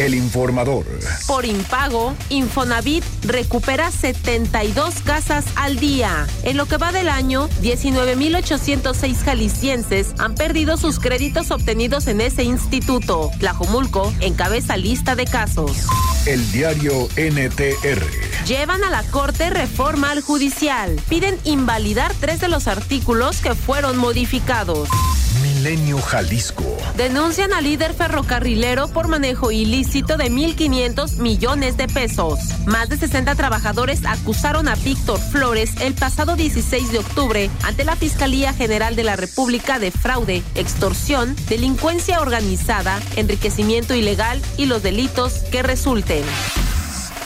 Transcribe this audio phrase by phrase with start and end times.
[0.00, 0.86] El informador.
[1.26, 6.26] Por impago, Infonavit recupera 72 casas al día.
[6.42, 12.44] En lo que va del año, 19.806 jaliscienses han perdido sus créditos obtenidos en ese
[12.44, 13.30] instituto.
[13.40, 15.72] Tlajomulco encabeza lista de casos.
[16.24, 18.46] El diario NTR.
[18.46, 20.98] Llevan a la Corte reforma al judicial.
[21.10, 24.88] Piden invalidar tres de los artículos que fueron modificados.
[25.60, 26.64] Milenio Jalisco.
[26.96, 32.38] Denuncian al líder ferrocarrilero por manejo ilícito de 1.500 millones de pesos.
[32.64, 37.94] Más de 60 trabajadores acusaron a Víctor Flores el pasado 16 de octubre ante la
[37.94, 45.40] Fiscalía General de la República de fraude, extorsión, delincuencia organizada, enriquecimiento ilegal y los delitos
[45.52, 46.24] que resulten.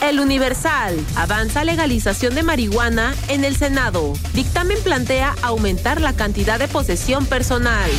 [0.01, 0.95] El Universal.
[1.15, 4.13] Avanza legalización de marihuana en el Senado.
[4.33, 7.89] Dictamen plantea aumentar la cantidad de posesión personal.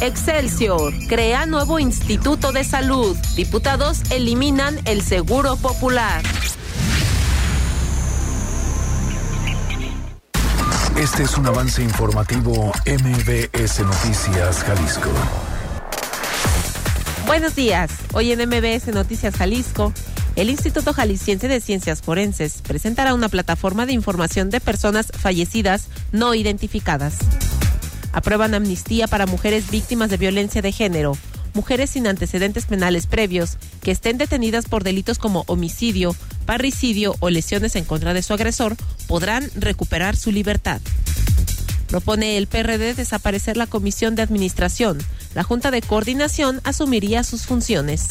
[0.00, 0.92] Excelsior.
[1.08, 3.16] Crea nuevo Instituto de Salud.
[3.34, 6.22] Diputados eliminan el Seguro Popular.
[10.96, 15.10] Este es un avance informativo MBS Noticias Jalisco.
[17.26, 17.90] Buenos días.
[18.14, 19.92] Hoy en MBS Noticias Jalisco
[20.38, 26.32] el Instituto Jalisciense de Ciencias Forenses presentará una plataforma de información de personas fallecidas no
[26.32, 27.16] identificadas.
[28.18, 31.16] Aprueban amnistía para mujeres víctimas de violencia de género,
[31.54, 37.76] mujeres sin antecedentes penales previos que estén detenidas por delitos como homicidio, parricidio o lesiones
[37.76, 40.80] en contra de su agresor podrán recuperar su libertad.
[41.86, 44.98] Propone el PRD desaparecer la Comisión de Administración.
[45.36, 48.08] La Junta de Coordinación asumiría sus funciones.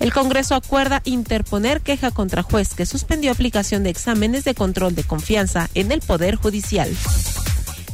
[0.00, 5.04] El Congreso acuerda interponer queja contra juez que suspendió aplicación de exámenes de control de
[5.04, 6.90] confianza en el Poder Judicial.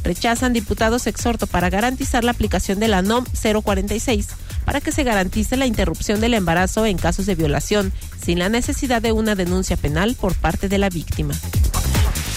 [0.03, 3.25] Rechazan diputados exhorto para garantizar la aplicación de la NOM
[3.63, 4.27] 046
[4.65, 9.01] para que se garantice la interrupción del embarazo en casos de violación sin la necesidad
[9.01, 11.33] de una denuncia penal por parte de la víctima.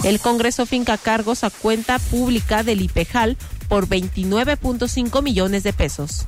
[0.05, 3.37] El Congreso finca cargos a cuenta pública del IPEJAL
[3.69, 6.27] por 29.5 millones de pesos.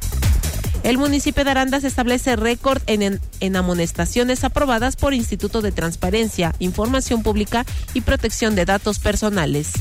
[0.85, 7.23] El municipio de Arandas establece récord en, en, amonestaciones aprobadas por Instituto de Transparencia, Información
[7.23, 9.73] Pública y Protección de Datos Personales.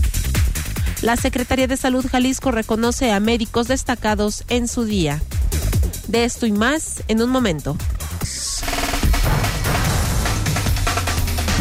[1.02, 5.22] La Secretaría de Salud Jalisco reconoce a médicos destacados en su día.
[6.08, 7.78] De esto y más en un momento.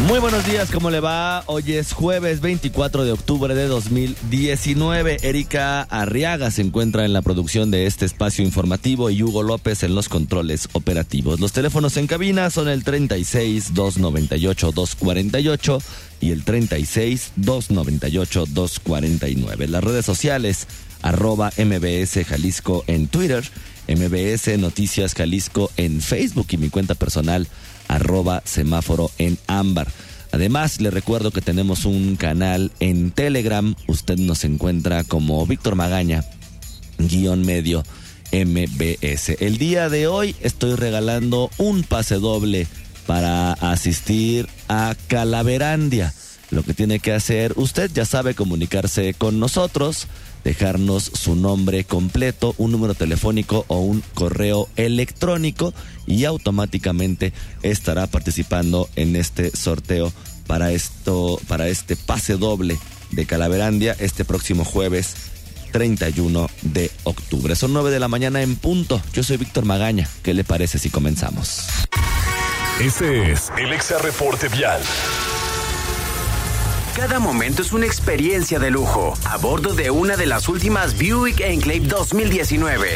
[0.05, 1.43] Muy buenos días, ¿cómo le va?
[1.47, 5.17] Hoy es jueves 24 de octubre de 2019.
[5.23, 9.95] Erika Arriaga se encuentra en la producción de este espacio informativo y Hugo López en
[9.95, 11.39] los controles operativos.
[11.39, 15.81] Los teléfonos en cabina son el 36 298 248
[16.21, 19.67] y el 36 298 249.
[19.67, 20.67] Las redes sociales
[21.01, 23.43] arroba MBS Jalisco en Twitter,
[23.87, 27.47] MBS Noticias Jalisco en Facebook y mi cuenta personal
[27.87, 29.87] arroba semáforo en ámbar.
[30.31, 33.75] Además, le recuerdo que tenemos un canal en Telegram.
[33.87, 36.23] Usted nos encuentra como Víctor Magaña,
[36.97, 37.83] guion medio
[38.31, 39.37] MBS.
[39.39, 42.67] El día de hoy estoy regalando un pase doble
[43.05, 46.13] para asistir a Calaverandia.
[46.49, 50.07] Lo que tiene que hacer usted, ya sabe, comunicarse con nosotros
[50.43, 55.73] dejarnos su nombre completo, un número telefónico o un correo electrónico
[56.05, 57.33] y automáticamente
[57.63, 60.11] estará participando en este sorteo
[60.47, 62.77] para esto para este pase doble
[63.11, 65.15] de Calaverandia este próximo jueves
[65.71, 67.55] 31 de octubre.
[67.55, 69.01] Son 9 de la mañana en punto.
[69.13, 70.07] Yo soy Víctor Magaña.
[70.23, 71.67] ¿Qué le parece si comenzamos?
[72.79, 74.81] Este es el Exa Reporte Vial.
[76.97, 81.41] Cada momento es una experiencia de lujo a bordo de una de las últimas Buick
[81.41, 82.87] Enclave 2019.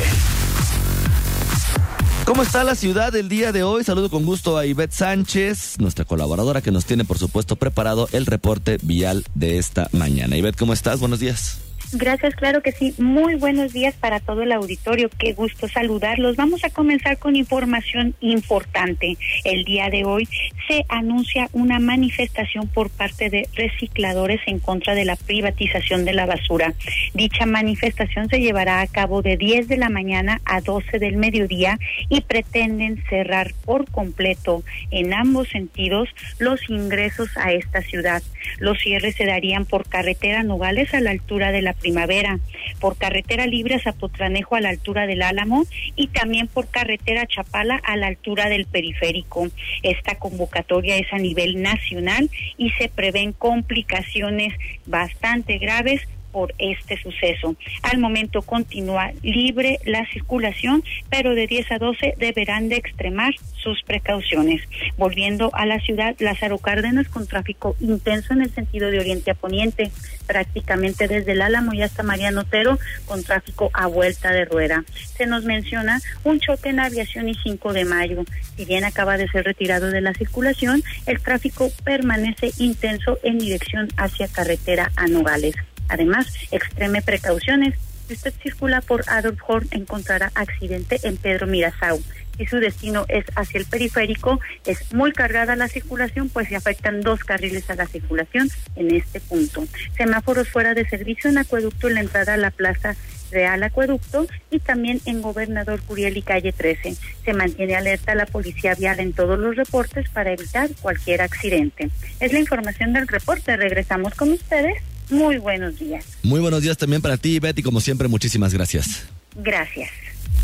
[2.26, 3.84] ¿Cómo está la ciudad el día de hoy?
[3.84, 8.26] Saludo con gusto a Ivette Sánchez, nuestra colaboradora que nos tiene por supuesto preparado el
[8.26, 10.36] reporte vial de esta mañana.
[10.36, 11.00] Ivette, ¿cómo estás?
[11.00, 11.60] Buenos días.
[11.94, 12.96] Gracias, claro que sí.
[13.00, 15.10] Muy buenos días para todo el auditorio.
[15.10, 16.38] Qué gusto saludarlos.
[16.38, 19.18] Vamos a comenzar con información importante.
[19.44, 20.26] El día de hoy
[20.70, 26.26] se anuncia una manifestación por parte de recicladores en contra de la privatización de la
[26.26, 26.74] basura.
[27.14, 31.78] Dicha manifestación se llevará a cabo de 10 de la mañana a 12 del mediodía
[32.08, 36.08] y pretenden cerrar por completo en ambos sentidos
[36.40, 38.24] los ingresos a esta ciudad.
[38.60, 42.40] Los cierres se darían por carretera Nogales a la altura de la Primavera,
[42.80, 47.82] por carretera libre a Zapotlanejo a la altura del Álamo y también por carretera Chapala
[47.84, 49.48] a la altura del periférico.
[49.84, 54.54] Esta convocatoria es a nivel nacional y se prevén complicaciones
[54.86, 56.02] bastante graves
[56.32, 57.56] por este suceso.
[57.84, 63.82] Al momento continúa libre la circulación, pero de 10 a 12 deberán de extremar sus
[63.84, 64.62] precauciones.
[64.98, 69.36] Volviendo a la ciudad, Lázaro Cárdenas con tráfico intenso en el sentido de oriente a
[69.36, 69.92] poniente,
[70.26, 74.84] prácticamente desde el Álamo y hasta Mariano Otero con tráfico a vuelta de rueda.
[75.18, 78.24] Se nos menciona un choque en aviación y 5 de mayo.
[78.56, 83.88] Si bien acaba de ser retirado de la circulación, el tráfico permanece intenso en dirección
[83.98, 85.56] hacia carretera a Nogales.
[85.92, 87.78] Además, extreme precauciones.
[88.08, 92.02] Si usted circula por Adolf Horn, encontrará accidente en Pedro Mirazau.
[92.38, 97.02] Si su destino es hacia el periférico, es muy cargada la circulación, pues se afectan
[97.02, 99.66] dos carriles a la circulación en este punto.
[99.98, 102.96] Semáforos fuera de servicio en acueducto en la entrada a la plaza
[103.32, 106.96] Real Acueducto y también en Gobernador Curiel y Calle 13.
[107.26, 111.90] Se mantiene alerta la policía vial en todos los reportes para evitar cualquier accidente.
[112.22, 113.58] Es la información del reporte.
[113.58, 116.06] Regresamos con ustedes muy buenos días.
[116.24, 117.62] Muy buenos días también para ti, Betty.
[117.62, 119.06] Como siempre, muchísimas gracias.
[119.36, 119.90] Gracias.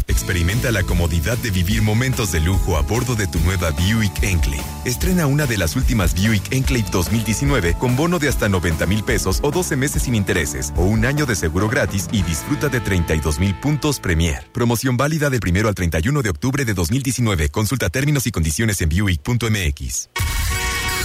[0.09, 4.63] Experimenta la comodidad de vivir momentos de lujo a bordo de tu nueva Buick Enclave.
[4.85, 9.39] Estrena una de las últimas Buick Enclave 2019 con bono de hasta 90 mil pesos
[9.43, 13.39] o 12 meses sin intereses o un año de seguro gratis y disfruta de 32
[13.39, 14.49] mil puntos Premier.
[14.53, 17.49] Promoción válida del primero al 31 de octubre de 2019.
[17.49, 20.09] Consulta términos y condiciones en Buick.mx.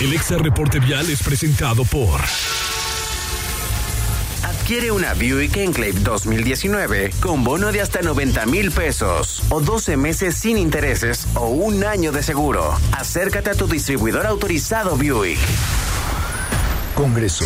[0.00, 2.20] El Exa Reporte Vial es presentado por...
[4.62, 10.36] Adquiere una Buick Enclave 2019 con bono de hasta 90 mil pesos o 12 meses
[10.36, 12.72] sin intereses o un año de seguro.
[12.92, 15.40] Acércate a tu distribuidor autorizado Buick.
[16.94, 17.44] Congreso.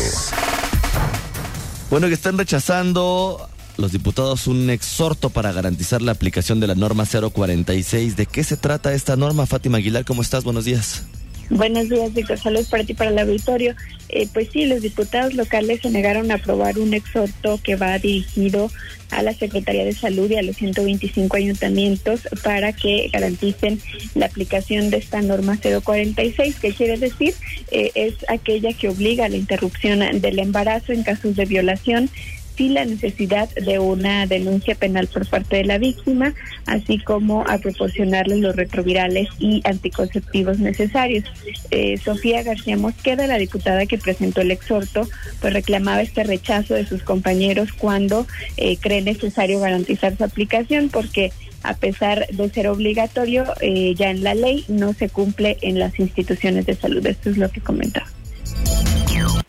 [1.89, 3.49] Bueno, que están rechazando
[3.79, 8.17] los diputados un exhorto para garantizar la aplicación de la norma 046.
[8.17, 9.47] ¿De qué se trata esta norma?
[9.47, 10.45] Fátima Aguilar, ¿cómo estás?
[10.45, 11.05] Buenos días.
[11.51, 12.39] Buenos días, Víctor.
[12.39, 13.77] Saludos para ti, para el auditorio.
[14.09, 18.71] Eh, pues sí, los diputados locales se negaron a aprobar un exhorto que va dirigido
[19.11, 23.81] a la Secretaría de Salud y a los 125 ayuntamientos para que garanticen
[24.15, 27.35] la aplicación de esta norma 046, que quiere decir
[27.71, 32.11] eh, es aquella que obliga a la interrupción del embarazo en casos de violación
[32.57, 36.35] sí la necesidad de una denuncia penal por parte de la víctima,
[36.67, 41.25] así como a proporcionarle los retrovirales y anticonceptivos necesarios.
[41.71, 45.09] Eh, Sofía García Mosqueda, la diputada que presentó el exhorto,
[45.41, 48.27] pues reclamaba este rechazo de sus compañeros cuando
[48.57, 51.33] eh, cree necesario garantizar su aplicación, porque
[51.63, 55.99] a pesar de ser obligatorio, eh, ya en la ley no se cumple en las
[55.99, 57.05] instituciones de salud.
[57.05, 58.07] Esto es lo que comentaba.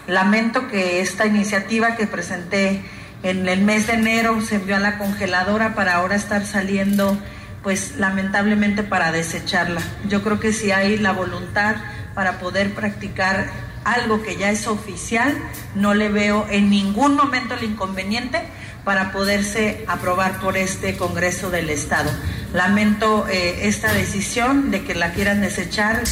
[0.06, 2.82] Lamento que esta iniciativa que presenté
[3.24, 7.18] en el mes de enero se envió a la congeladora para ahora estar saliendo,
[7.64, 9.82] pues lamentablemente para desecharla.
[10.08, 11.76] Yo creo que si hay la voluntad
[12.14, 13.50] para poder practicar
[13.84, 15.38] algo que ya es oficial,
[15.76, 18.42] no le veo en ningún momento el inconveniente
[18.84, 22.10] para poderse aprobar por este Congreso del Estado.
[22.54, 26.04] Lamento eh, esta decisión de que la quieran desechar.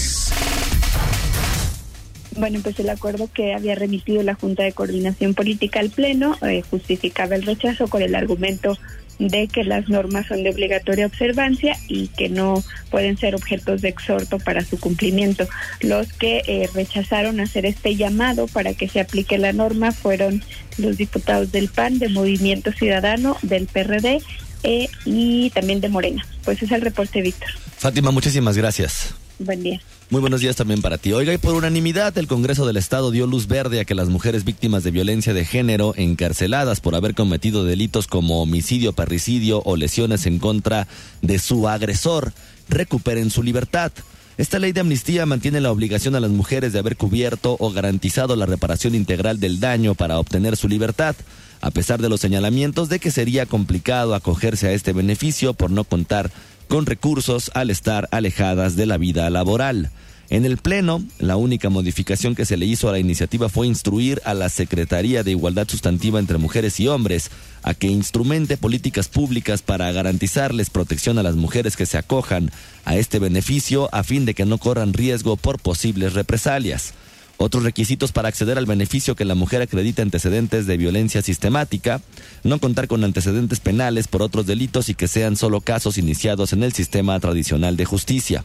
[2.36, 6.64] Bueno, pues el acuerdo que había remitido la Junta de Coordinación Política al Pleno eh,
[6.70, 8.78] justificaba el rechazo con el argumento
[9.20, 12.62] de que las normas son de obligatoria observancia y que no
[12.92, 15.48] pueden ser objetos de exhorto para su cumplimiento.
[15.80, 20.44] Los que eh, rechazaron hacer este llamado para que se aplique la norma fueron
[20.78, 24.22] los diputados del PAN, de Movimiento Ciudadano, del PRD
[24.64, 26.26] eh, y también de Morena.
[26.44, 27.50] Pues es el reporte, Víctor.
[27.78, 29.16] Fátima, muchísimas gracias.
[29.40, 29.82] Buen día.
[30.10, 31.12] Muy buenos días también para ti.
[31.12, 34.46] Oiga, y por unanimidad, el Congreso del Estado dio luz verde a que las mujeres
[34.46, 40.26] víctimas de violencia de género encarceladas por haber cometido delitos como homicidio, parricidio o lesiones
[40.26, 40.88] en contra
[41.22, 42.34] de su agresor
[42.70, 43.92] recuperen su libertad.
[44.38, 48.36] Esta ley de amnistía mantiene la obligación a las mujeres de haber cubierto o garantizado
[48.36, 51.16] la reparación integral del daño para obtener su libertad,
[51.62, 55.84] a pesar de los señalamientos de que sería complicado acogerse a este beneficio por no
[55.84, 56.32] contar
[56.68, 59.92] con recursos al estar alejadas de la vida laboral.
[60.30, 64.22] En el Pleno, la única modificación que se le hizo a la iniciativa fue instruir
[64.26, 67.30] a la Secretaría de Igualdad Sustantiva entre Mujeres y Hombres
[67.62, 72.52] a que instrumente políticas públicas para garantizarles protección a las mujeres que se acojan
[72.86, 76.94] a este beneficio a fin de que no corran riesgo por posibles represalias.
[77.38, 82.02] Otros requisitos para acceder al beneficio que la mujer acredite antecedentes de violencia sistemática,
[82.44, 86.64] no contar con antecedentes penales por otros delitos y que sean solo casos iniciados en
[86.64, 88.44] el sistema tradicional de justicia.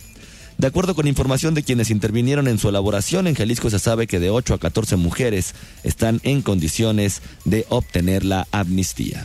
[0.58, 4.20] De acuerdo con información de quienes intervinieron en su elaboración, en Jalisco se sabe que
[4.20, 5.54] de 8 a 14 mujeres
[5.84, 9.24] están en condiciones de obtener la amnistía.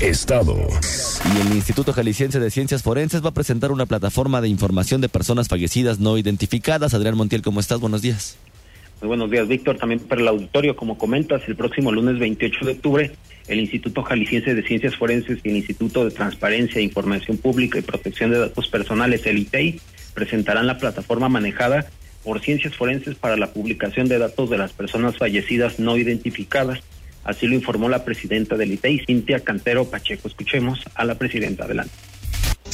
[0.00, 0.56] Estado.
[1.24, 5.08] Y el Instituto Jalisciense de Ciencias Forenses va a presentar una plataforma de información de
[5.08, 6.94] personas fallecidas no identificadas.
[6.94, 7.80] Adrián Montiel, ¿cómo estás?
[7.80, 8.38] Buenos días.
[9.00, 9.76] Muy buenos días, Víctor.
[9.76, 13.12] También para el auditorio, como comentas, el próximo lunes 28 de octubre,
[13.48, 18.30] el Instituto Jalisciense de Ciencias Forenses y el Instituto de Transparencia, Información Pública y Protección
[18.30, 19.80] de Datos Personales, el ITEI,
[20.14, 21.86] presentarán la plataforma manejada
[22.22, 26.78] por Ciencias Forenses para la publicación de datos de las personas fallecidas no identificadas
[27.24, 30.28] Así lo informó la presidenta del ITEI, Cintia Cantero Pacheco.
[30.28, 31.64] Escuchemos a la presidenta.
[31.64, 31.92] Adelante.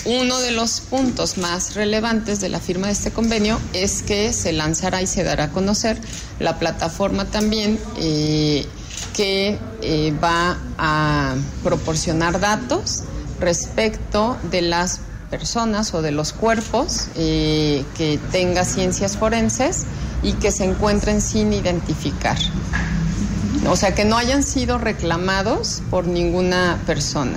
[0.05, 4.53] Uno de los puntos más relevantes de la firma de este convenio es que se
[4.53, 5.97] lanzará y se dará a conocer
[6.41, 8.67] la plataforma también eh,
[9.17, 13.05] que eh, va a proporcionar datos
[13.41, 19.87] respecto de las personas o de los cuerpos eh, que tenga ciencias forenses
[20.23, 22.37] y que se encuentren sin identificar
[23.67, 27.33] o sea, que no hayan sido reclamados por ninguna persona.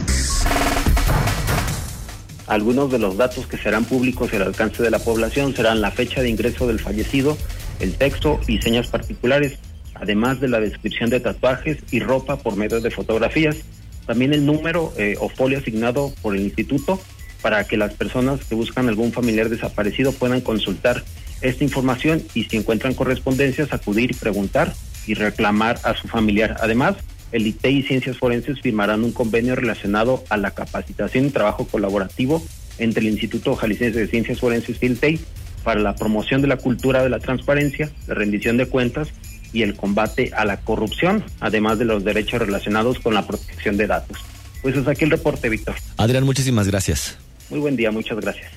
[2.48, 6.22] Algunos de los datos que serán públicos al alcance de la población serán la fecha
[6.22, 7.38] de ingreso del fallecido,
[7.80, 9.60] el texto y señas particulares,
[9.96, 13.58] además de la descripción de tatuajes y ropa por medio de fotografías.
[14.06, 17.02] También el número eh, o folio asignado por el instituto
[17.42, 21.04] para que las personas que buscan algún familiar desaparecido puedan consultar
[21.42, 24.74] esta información y si encuentran correspondencias acudir y preguntar
[25.08, 26.58] y reclamar a su familiar.
[26.60, 26.96] Además,
[27.32, 32.44] el ITEI y Ciencias Forenses firmarán un convenio relacionado a la capacitación y trabajo colaborativo
[32.78, 35.20] entre el Instituto Jalisciense de Ciencias Forenses y el ITEI
[35.64, 39.10] para la promoción de la cultura de la transparencia, la rendición de cuentas
[39.52, 43.88] y el combate a la corrupción, además de los derechos relacionados con la protección de
[43.88, 44.18] datos.
[44.62, 45.76] Pues es aquí el reporte, Víctor.
[45.98, 47.18] Adrián, muchísimas gracias.
[47.50, 48.57] Muy buen día, muchas gracias.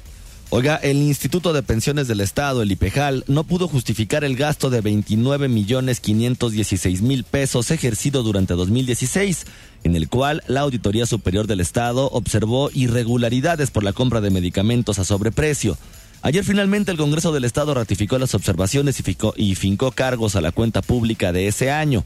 [0.52, 4.80] Oiga, el Instituto de Pensiones del Estado, el IPEJAL, no pudo justificar el gasto de
[4.80, 9.47] 29 millones 516 mil pesos ejercido durante 2016,
[9.85, 14.99] en el cual la Auditoría Superior del Estado observó irregularidades por la compra de medicamentos
[14.99, 15.78] a sobreprecio.
[16.21, 20.50] Ayer finalmente el Congreso del Estado ratificó las observaciones y, y fincó cargos a la
[20.50, 22.02] cuenta pública de ese año.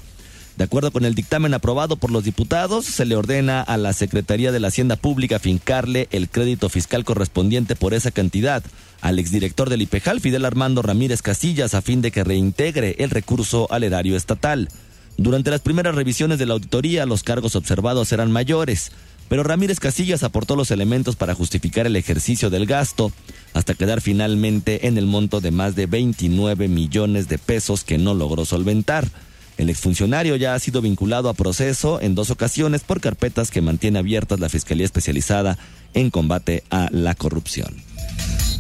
[0.56, 4.52] De acuerdo con el dictamen aprobado por los diputados, se le ordena a la Secretaría
[4.52, 8.62] de la Hacienda Pública fincarle el crédito fiscal correspondiente por esa cantidad
[9.00, 13.66] al exdirector del IPEJAL, Fidel Armando Ramírez Casillas, a fin de que reintegre el recurso
[13.70, 14.68] al erario estatal.
[15.16, 18.92] Durante las primeras revisiones de la auditoría, los cargos observados eran mayores,
[19.28, 23.12] pero Ramírez Casillas aportó los elementos para justificar el ejercicio del gasto,
[23.52, 28.14] hasta quedar finalmente en el monto de más de 29 millones de pesos que no
[28.14, 29.11] logró solventar.
[29.56, 33.99] El exfuncionario ya ha sido vinculado a proceso en dos ocasiones por carpetas que mantiene
[33.99, 35.58] abiertas la Fiscalía Especializada
[35.94, 37.75] en combate a la corrupción.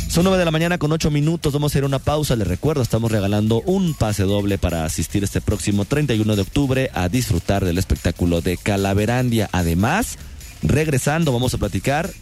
[0.08, 1.52] Son nueve de la mañana con ocho minutos.
[1.52, 2.36] Vamos a hacer una pausa.
[2.36, 7.08] Les recuerdo, estamos regalando un pase doble para asistir este próximo 31 de octubre a
[7.08, 9.48] disfrutar del espectáculo de Calaverandia.
[9.50, 10.18] Además,
[10.62, 12.12] regresando, vamos a platicar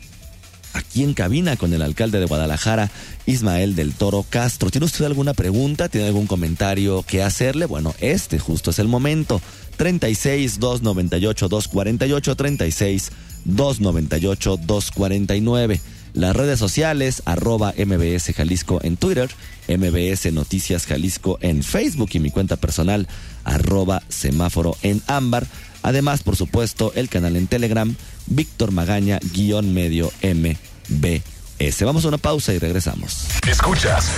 [0.72, 2.90] aquí en cabina con el alcalde de Guadalajara,
[3.26, 4.70] Ismael del Toro Castro.
[4.70, 5.88] ¿Tiene usted alguna pregunta?
[5.88, 7.66] ¿Tiene algún comentario que hacerle?
[7.66, 9.40] Bueno, este justo es el momento.
[9.76, 13.12] 36 298 248 36
[13.44, 15.80] 298 249.
[16.14, 19.30] Las redes sociales, arroba MBS Jalisco en Twitter,
[19.66, 23.08] MBS Noticias Jalisco en Facebook y mi cuenta personal,
[23.44, 25.46] arroba semáforo en ámbar.
[25.82, 27.94] Además, por supuesto, el canal en Telegram,
[28.26, 31.84] Víctor Magaña, guion medio MBS.
[31.84, 33.26] Vamos a una pausa y regresamos.
[33.48, 34.10] Escuchas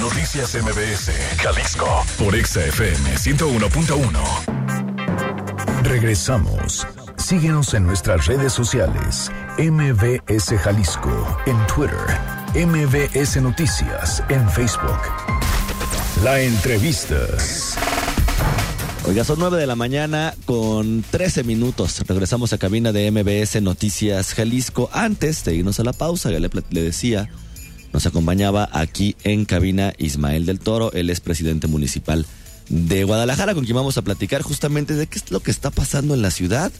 [0.00, 5.82] Noticias MBS, Jalisco, por XFM 101.1.
[5.82, 6.86] Regresamos.
[7.16, 9.30] Síguenos en nuestras redes sociales.
[9.58, 11.98] MBS Jalisco en Twitter.
[12.54, 15.00] MBS Noticias en Facebook.
[16.24, 17.16] La entrevista.
[19.06, 22.02] Oiga, son 9 de la mañana con 13 minutos.
[22.06, 24.90] Regresamos a cabina de MBS Noticias Jalisco.
[24.92, 27.30] Antes de irnos a la pausa, ya le, le, decía,
[27.94, 32.26] nos acompañaba aquí en cabina Ismael del Toro, él es presidente municipal
[32.68, 36.14] de Guadalajara, con quien vamos a platicar justamente de qué es lo que está pasando
[36.14, 36.70] en la ciudad,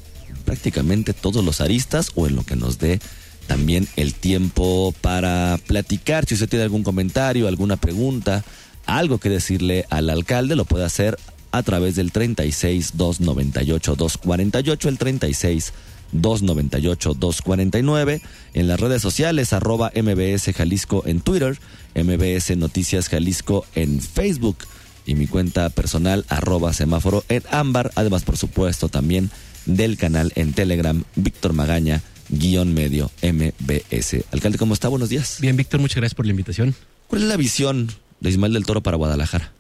[0.45, 3.01] prácticamente todos los aristas o en lo que nos dé
[3.47, 6.27] también el tiempo para platicar.
[6.27, 8.45] Si usted tiene algún comentario, alguna pregunta,
[8.85, 11.19] algo que decirle al alcalde, lo puede hacer
[11.53, 15.73] a través del 36 298 248, el 36
[16.13, 18.23] 298 249,
[18.55, 21.59] en las redes sociales arroba MBS Jalisco en Twitter,
[21.95, 24.59] MBS Noticias Jalisco en Facebook
[25.07, 29.31] y mi cuenta personal arroba semáforo en ámbar, además por supuesto también
[29.67, 34.25] del canal en Telegram Víctor Magaña guion medio MBS.
[34.33, 34.89] Alcalde, ¿cómo está?
[34.89, 35.39] Buenos días.
[35.41, 36.75] Bien, Víctor, muchas gracias por la invitación.
[37.09, 37.91] ¿Cuál es la visión
[38.21, 39.53] de Ismael del Toro para Guadalajara?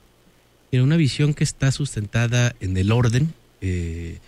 [0.73, 3.33] Mira, una visión que está sustentada en el orden.
[3.61, 4.19] Eh,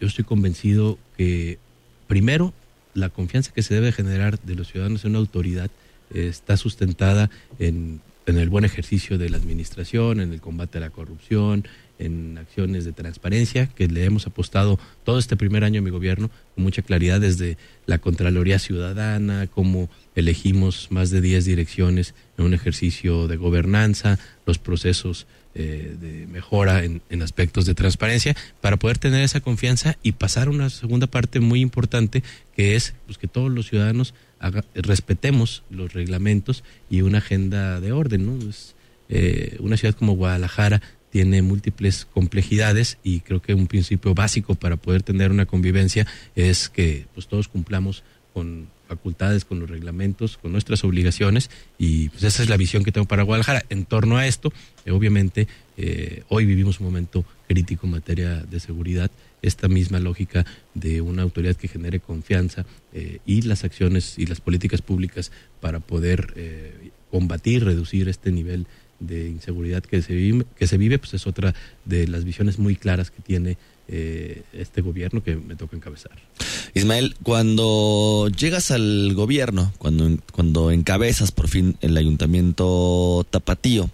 [0.00, 1.58] yo estoy convencido que,
[2.06, 2.52] primero,
[2.92, 5.70] la confianza que se debe generar de los ciudadanos en una autoridad
[6.12, 10.82] eh, está sustentada en, en el buen ejercicio de la administración, en el combate a
[10.82, 11.66] la corrupción,
[11.98, 16.30] en acciones de transparencia que le hemos apostado todo este primer año a mi gobierno
[16.54, 22.54] con mucha claridad desde la Contraloría Ciudadana, cómo elegimos más de 10 direcciones en un
[22.54, 25.26] ejercicio de gobernanza, los procesos
[25.58, 30.50] eh, de mejora en, aspectos de transparencia para poder tener esa confianza y pasar a
[30.50, 32.22] una segunda parte muy importante
[32.54, 34.12] que es pues, que todos los ciudadanos
[34.74, 38.26] respetemos los reglamentos y una agenda de orden.
[38.26, 38.50] ¿no?
[38.50, 38.74] Es,
[39.08, 44.76] eh, una ciudad como Guadalajara tiene múltiples complejidades y creo que un principio básico para
[44.76, 48.02] poder tener una convivencia es que pues todos cumplamos
[48.34, 52.92] con facultades, con los reglamentos, con nuestras obligaciones y pues esa es la visión que
[52.92, 53.64] tengo para Guadalajara.
[53.68, 54.52] En torno a esto,
[54.84, 59.10] eh, obviamente, eh, hoy vivimos un momento crítico en materia de seguridad,
[59.42, 64.40] esta misma lógica de una autoridad que genere confianza eh, y las acciones y las
[64.40, 66.34] políticas públicas para poder
[67.10, 68.66] combatir, reducir este nivel
[69.00, 72.76] de inseguridad que se vive, que se vive, pues es otra de las visiones muy
[72.76, 76.12] claras que tiene eh, este gobierno que me toca encabezar.
[76.74, 83.88] Ismael, cuando llegas al gobierno, cuando, cuando encabezas por fin el ayuntamiento tapatío,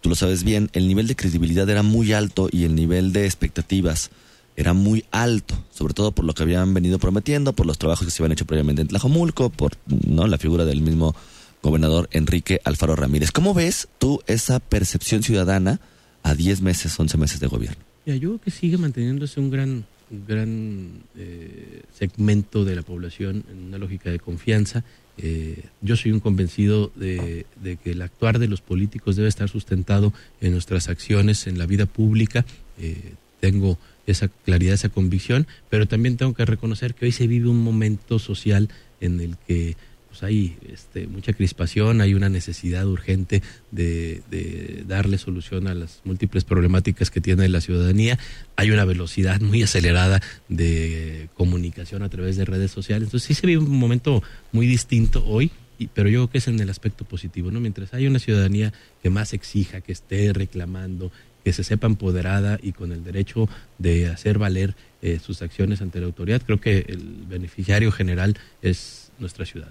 [0.00, 3.24] tú lo sabes bien, el nivel de credibilidad era muy alto y el nivel de
[3.24, 4.10] expectativas
[4.56, 8.10] era muy alto, sobre todo por lo que habían venido prometiendo, por los trabajos que
[8.10, 11.14] se habían hecho previamente en Tlajomulco, por no la figura del mismo
[11.62, 13.32] gobernador Enrique Alfaro Ramírez.
[13.32, 15.80] ¿Cómo ves tú esa percepción ciudadana
[16.22, 17.89] a 10 meses, 11 meses de gobierno?
[18.16, 23.64] Yo creo que sigue manteniéndose un gran, un gran eh, segmento de la población en
[23.64, 24.84] una lógica de confianza.
[25.18, 29.48] Eh, yo soy un convencido de, de, que el actuar de los políticos debe estar
[29.48, 32.44] sustentado en nuestras acciones, en la vida pública.
[32.78, 37.48] Eh, tengo esa claridad, esa convicción, pero también tengo que reconocer que hoy se vive
[37.48, 38.68] un momento social
[39.00, 39.76] en el que
[40.10, 46.00] pues hay este, mucha crispación, hay una necesidad urgente de, de, darle solución a las
[46.04, 48.18] múltiples problemáticas que tiene la ciudadanía,
[48.56, 53.46] hay una velocidad muy acelerada de comunicación a través de redes sociales, entonces sí se
[53.46, 55.52] vive un momento muy distinto hoy,
[55.94, 57.60] pero yo creo que es en el aspecto positivo, ¿no?
[57.60, 61.10] Mientras hay una ciudadanía que más exija, que esté reclamando,
[61.44, 66.00] que se sepa empoderada y con el derecho de hacer valer eh, sus acciones ante
[66.00, 69.68] la autoridad, creo que el beneficiario general es nuestra ciudad.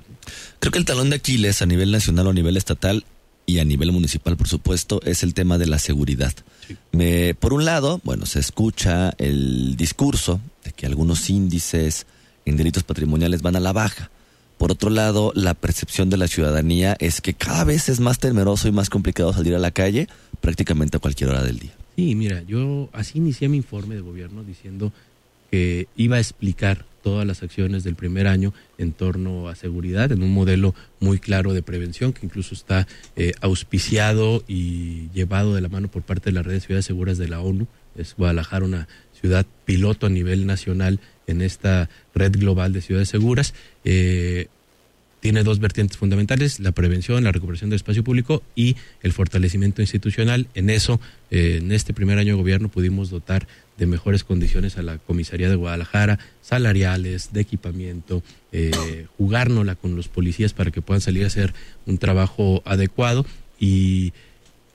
[0.59, 3.05] Creo que el talón de Aquiles a nivel nacional o a nivel estatal
[3.45, 6.33] y a nivel municipal, por supuesto, es el tema de la seguridad.
[6.67, 6.77] Sí.
[6.91, 12.05] Me, por un lado, bueno, se escucha el discurso de que algunos índices
[12.45, 14.11] en delitos patrimoniales van a la baja.
[14.59, 18.67] Por otro lado, la percepción de la ciudadanía es que cada vez es más temeroso
[18.67, 20.09] y más complicado salir a la calle
[20.41, 21.71] prácticamente a cualquier hora del día.
[21.95, 24.91] Sí, mira, yo así inicié mi informe de gobierno diciendo
[25.49, 30.23] que iba a explicar todas las acciones del primer año en torno a seguridad, en
[30.23, 35.69] un modelo muy claro de prevención que incluso está eh, auspiciado y llevado de la
[35.69, 37.67] mano por parte de las redes ciudades seguras de la ONU.
[37.97, 38.87] Es Guadalajara una
[39.19, 43.53] ciudad piloto a nivel nacional en esta red global de ciudades seguras.
[43.83, 44.47] Eh,
[45.19, 50.47] tiene dos vertientes fundamentales, la prevención, la recuperación del espacio público y el fortalecimiento institucional.
[50.53, 53.47] En eso, eh, en este primer año de gobierno pudimos dotar
[53.79, 60.09] de mejores condiciones a la comisaría de Guadalajara, salariales, de equipamiento, eh, jugárnosla con los
[60.09, 61.53] policías para que puedan salir a hacer
[61.85, 63.25] un trabajo adecuado.
[63.57, 64.13] Y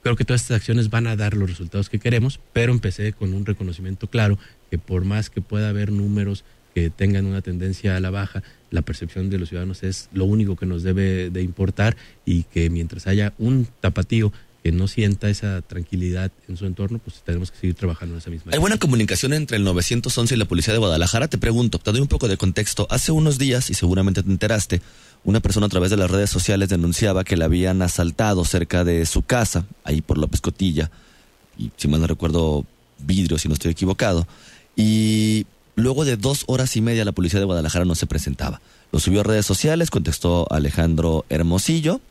[0.01, 3.33] creo que todas estas acciones van a dar los resultados que queremos, pero empecé con
[3.33, 4.37] un reconocimiento claro
[4.69, 8.81] que por más que pueda haber números que tengan una tendencia a la baja, la
[8.81, 13.07] percepción de los ciudadanos es lo único que nos debe de importar y que mientras
[13.07, 14.33] haya un tapatío
[14.65, 18.31] que no sienta esa tranquilidad en su entorno, pues tenemos que seguir trabajando en esa
[18.31, 18.51] misma.
[18.51, 21.27] ¿Hay buena comunicación entre el 911 y la policía de Guadalajara?
[21.27, 22.87] Te pregunto, te doy un poco de contexto.
[22.89, 24.81] Hace unos días, y seguramente te enteraste,
[25.23, 29.05] una persona a través de las redes sociales denunciaba que la habían asaltado cerca de
[29.05, 30.89] su casa, ahí por López Cotilla,
[31.59, 32.65] y si mal no recuerdo,
[32.97, 34.27] vidrio, si no estoy equivocado.
[34.75, 38.61] Y luego de dos horas y media la policía de Guadalajara no se presentaba.
[38.91, 42.01] Lo subió a redes sociales, contestó Alejandro Hermosillo,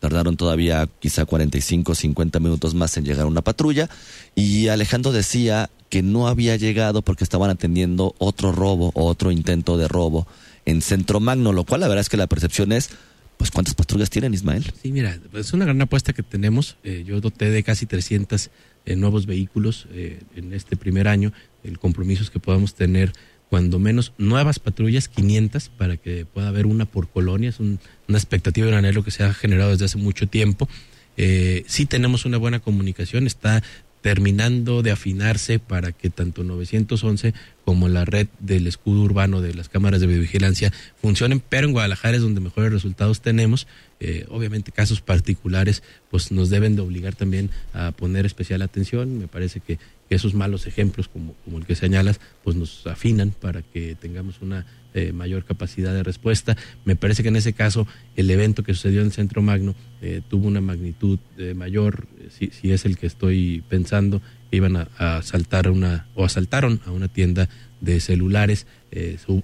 [0.00, 3.88] Tardaron todavía quizá 45, 50 minutos más en llegar a una patrulla
[4.34, 9.76] y Alejandro decía que no había llegado porque estaban atendiendo otro robo o otro intento
[9.76, 10.26] de robo
[10.64, 12.90] en Centro Magno, lo cual la verdad es que la percepción es,
[13.36, 14.72] pues ¿cuántas patrullas tienen Ismael?
[14.82, 16.76] Sí, mira, es una gran apuesta que tenemos.
[16.84, 18.50] Eh, yo doté de casi 300
[18.86, 21.32] eh, nuevos vehículos eh, en este primer año.
[21.64, 23.12] El compromiso es que podamos tener
[23.50, 27.48] cuando menos nuevas patrullas, 500, para que pueda haber una por colonia.
[27.50, 30.68] Es un- una expectativa y un anhelo que se ha generado desde hace mucho tiempo.
[31.16, 33.62] Eh, sí tenemos una buena comunicación, está
[34.02, 37.34] terminando de afinarse para que tanto 911
[37.66, 42.16] como la red del escudo urbano de las cámaras de videovigilancia funcionen, pero en Guadalajara
[42.16, 43.66] es donde mejores resultados tenemos.
[44.00, 49.18] Eh, obviamente casos particulares pues nos deben de obligar también a poner especial atención.
[49.18, 49.78] Me parece que,
[50.10, 55.12] esos malos ejemplos como, el que señalas pues nos afinan para que tengamos una eh,
[55.12, 56.56] mayor capacidad de respuesta.
[56.84, 60.20] Me parece que en ese caso el evento que sucedió en el Centro Magno eh,
[60.28, 64.20] tuvo una magnitud eh, mayor, si, si es el que estoy pensando,
[64.50, 67.48] que iban a, a asaltar una, o asaltaron a una tienda
[67.80, 68.66] de celulares,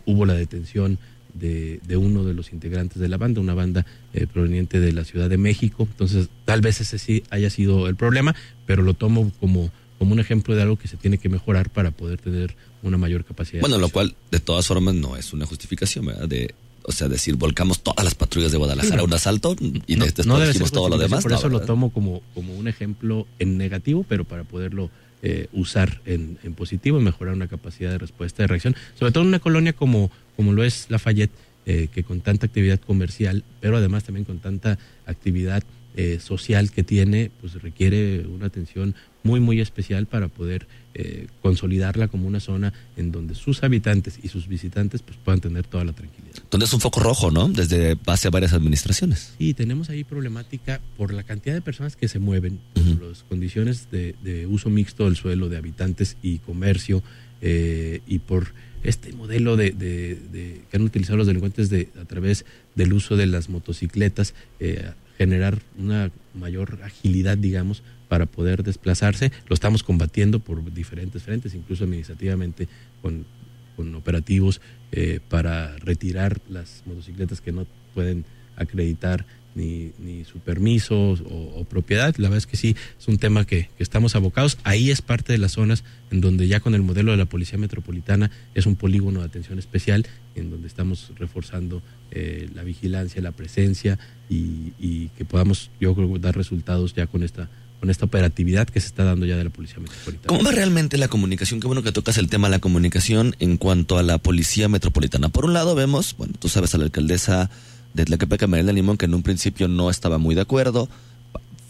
[0.04, 0.98] hubo la detención
[1.32, 3.86] de, uno de los integrantes de la banda, una banda
[4.32, 8.34] proveniente de la Ciudad de México, entonces tal vez ese sí haya sido el problema,
[8.66, 11.90] pero lo tomo como, como un ejemplo de algo que se tiene que mejorar para
[11.90, 13.60] poder tener una mayor capacidad.
[13.60, 16.28] Bueno, lo cual de todas formas no es una justificación, ¿verdad?
[16.28, 19.02] De, o sea, decir, volcamos todas las patrullas de Guadalajara Sí, no.
[19.02, 19.56] a un asalto
[19.86, 21.22] y no, después no ser todo lo demás.
[21.22, 24.90] Por eso lo tomo como, como un ejemplo en negativo, pero para poderlo
[25.22, 29.22] eh, usar en, en positivo y mejorar una capacidad de respuesta, de reacción, sobre todo
[29.22, 31.32] en una colonia como, como lo es Lafayette,
[31.64, 35.64] eh, que con tanta actividad comercial, pero además también con tanta actividad
[35.96, 38.94] eh, social que tiene, pues requiere una atención
[39.26, 44.28] muy, muy especial para poder eh, consolidarla como una zona en donde sus habitantes y
[44.28, 46.36] sus visitantes pues puedan tener toda la tranquilidad.
[46.50, 47.48] Donde es un foco rojo, ¿no?
[47.48, 49.34] Desde base a varias administraciones.
[49.38, 53.90] Sí, tenemos ahí problemática por la cantidad de personas que se mueven, por las condiciones
[53.90, 57.02] de, de uso mixto del suelo, de habitantes y comercio,
[57.42, 62.04] eh, y por este modelo de, de- de- que han utilizado los delincuentes de, a
[62.06, 69.32] través del uso de las motocicletas, eh, generar una mayor agilidad, digamos, para poder desplazarse.
[69.48, 72.68] Lo estamos combatiendo por diferentes frentes, incluso administrativamente
[73.02, 73.26] con,
[73.74, 74.60] con operativos
[74.92, 78.24] eh, para retirar las motocicletas que no pueden
[78.56, 82.14] acreditar ni, ni su permiso o, o propiedad.
[82.18, 84.58] La verdad es que sí, es un tema que, que estamos abocados.
[84.62, 87.58] Ahí es parte de las zonas en donde ya con el modelo de la Policía
[87.58, 93.32] Metropolitana es un polígono de atención especial, en donde estamos reforzando eh, la vigilancia, la
[93.32, 93.98] presencia
[94.30, 97.48] y, y que podamos, yo creo, dar resultados ya con esta
[97.80, 100.28] con esta operatividad que se está dando ya de la Policía Metropolitana.
[100.28, 101.60] ¿Cómo va realmente la comunicación?
[101.60, 105.28] Qué bueno que tocas el tema de la comunicación en cuanto a la policía metropolitana.
[105.28, 107.50] Por un lado vemos, bueno, tú sabes a la alcaldesa
[107.96, 110.88] de Tlaquepaque, María Limón, que en un principio no estaba muy de acuerdo,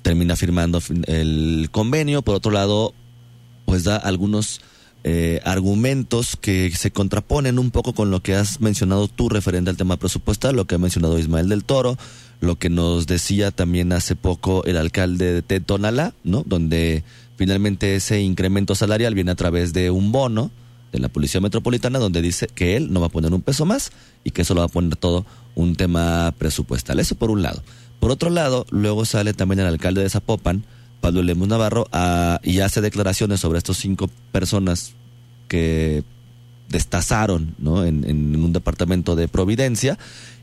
[0.03, 2.23] termina firmando el convenio.
[2.23, 2.93] Por otro lado,
[3.65, 4.61] pues da algunos
[5.05, 9.77] eh, argumentos que se contraponen un poco con lo que has mencionado tú referente al
[9.77, 11.97] tema presupuestal, lo que ha mencionado Ismael del Toro,
[12.41, 16.43] lo que nos decía también hace poco el alcalde de Tonalá, ¿no?
[16.45, 17.05] Donde
[17.37, 20.51] finalmente ese incremento salarial viene a través de un bono
[20.91, 23.93] de la Policía Metropolitana donde dice que él no va a poner un peso más
[24.25, 25.25] y que eso lo va a poner todo
[25.57, 27.01] un tema presupuestal.
[27.01, 27.61] Eso por un lado.
[27.99, 30.65] Por otro lado, luego sale también el alcalde de Zapopan,
[31.01, 31.89] Pablo Lemus Navarro,
[32.45, 34.93] y hace declaraciones sobre estos cinco personas
[35.49, 36.05] que
[36.69, 37.85] destazaron ¿no?
[37.85, 39.99] en, un departamento de Providencia.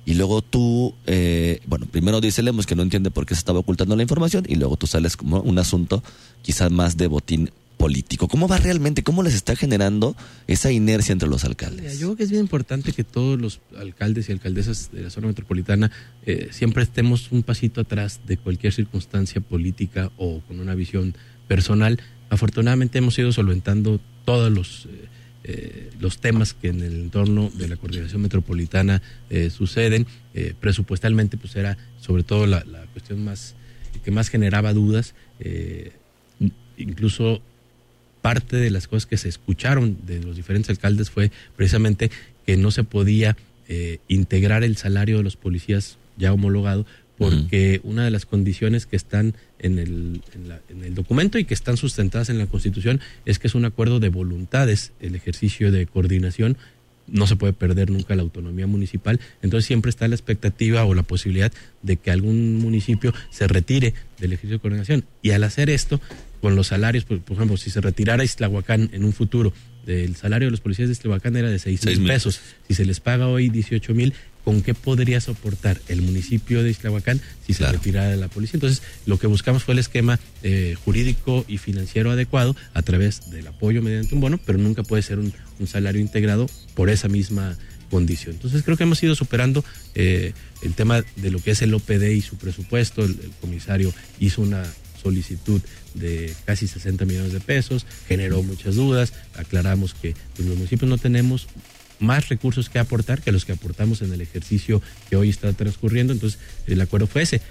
[0.06, 3.60] Y luego tú, eh, bueno, primero dice Lemos que no entiende por qué se estaba
[3.60, 6.04] ocultando la información y luego tú sales como un asunto
[6.42, 7.52] quizás más de botín
[7.84, 8.30] político.
[8.30, 9.04] ¿Cómo va realmente?
[9.04, 10.16] ¿Cómo les está generando
[10.48, 12.00] esa inercia entre los alcaldes?
[12.00, 15.28] Yo creo que es bien importante que todos los alcaldes y alcaldesas de la zona
[15.28, 15.92] metropolitana
[16.26, 21.14] eh, siempre estemos un pasito atrás de cualquier circunstancia política o con una visión
[21.50, 22.00] personal.
[22.30, 25.10] Afortunadamente hemos ido solventando todos los, eh,
[25.44, 30.08] eh, los temas que en el entorno de la coordinación metropolitana eh, suceden.
[30.34, 33.56] Eh, presupuestalmente, pues era sobre todo la, la cuestión más
[34.06, 35.16] que más generaba dudas.
[36.78, 37.42] incluso
[38.24, 42.10] parte de las cosas que se escucharon de los diferentes alcaldes fue precisamente
[42.48, 43.38] que no se podía
[43.70, 46.86] eh, integrar el salario de los policías ya homologado
[47.18, 51.46] porque una de las condiciones que están en el, en, la- en el documento y
[51.46, 55.72] que están sustentadas en la Constitución es que es un acuerdo de voluntades el ejercicio
[55.72, 56.58] de coordinación
[57.08, 61.04] no se puede perder nunca la autonomía municipal, entonces siempre está la expectativa o la
[61.04, 65.06] posibilidad de que algún municipio se retire del ejercicio de coordinación.
[65.22, 66.00] Y al hacer esto,
[66.42, 69.54] con los salarios, por, por ejemplo, si se retirara Islahuacán en un futuro,
[69.86, 72.74] el salario de los policías de Islahuacán era de seis Seis mil mil pesos, si
[72.74, 77.54] se les paga hoy 18 mil, ¿con qué podría soportar el municipio de Islahuacán si
[77.54, 78.58] se retirara de la policía?
[78.58, 83.48] Entonces, lo que buscamos fue el esquema eh, jurídico y financiero adecuado a través del
[83.48, 87.58] apoyo mediante un bono, pero nunca puede ser un, un salario integrado por esa misma
[87.90, 88.36] condición.
[88.36, 89.64] Entonces, creo que hemos ido superando
[89.96, 93.04] eh, el tema de lo que es el OPD y su presupuesto.
[93.04, 94.64] El, el comisario hizo una
[95.02, 95.62] solicitud
[95.94, 100.98] de casi 60 millones de pesos, generó muchas dudas, aclaramos que pues, los municipios no
[100.98, 101.48] tenemos
[102.04, 106.14] más recursos que aportar que los que aportamos en el ejercicio que hoy está transcurriendo.
[106.14, 107.42] Entonces, el acuerdo fue ese